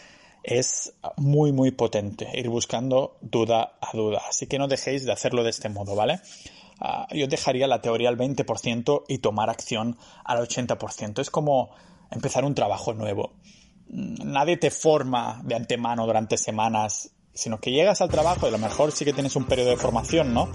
es 0.43 0.93
muy 1.17 1.51
muy 1.51 1.71
potente 1.71 2.30
ir 2.34 2.49
buscando 2.49 3.17
duda 3.21 3.77
a 3.82 3.95
duda. 3.95 4.21
Así 4.27 4.47
que 4.47 4.60
no 4.60 4.67
dejéis 4.67 5.06
de 5.06 5.12
hacerlo 5.12 5.43
de 5.43 5.49
este 5.49 5.69
modo, 5.69 5.95
¿vale? 5.95 6.19
ah, 6.82 7.08
yo 7.12 7.27
dejaría 7.27 7.67
la 7.67 7.82
teoría 7.82 8.10
al 8.10 8.17
20% 8.17 9.04
y 9.08 9.19
tomar 9.19 9.49
acción 9.49 9.97
al 10.25 10.39
80%. 10.39 11.19
Es 11.19 11.30
como 11.30 11.69
empezar 12.10 12.43
un 12.43 12.56
trabajo 12.56 12.93
nuevo. 12.93 13.34
Mm, 13.89 14.32
nadie 14.32 14.58
te 14.58 14.71
forma 14.71 15.41
de 15.43 15.56
antemano 15.56 16.06
durante 16.06 16.38
semanas, 16.38 17.12
sino 17.34 17.60
que 17.60 17.71
llegas 17.71 18.01
al 18.01 18.10
trabajo 18.10 18.45
y 18.45 18.49
a 18.49 18.51
lo 18.51 18.58
mejor 18.58 18.91
sí 18.91 19.06
que 19.06 19.13
tienes 19.13 19.36
un 19.36 19.45
periodo 19.45 19.69
de 19.69 19.77
formación, 19.77 20.34
¿no? 20.34 20.49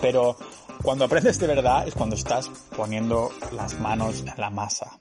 Pero 0.00 0.36
cuando 0.82 1.06
aprendes 1.06 1.40
de 1.40 1.46
verdad 1.46 1.88
es 1.88 1.94
cuando 1.94 2.14
estás 2.14 2.48
poniendo 2.76 3.30
las 3.52 3.78
manos 3.80 4.20
en 4.20 4.32
la 4.36 4.50
masa. 4.50 4.98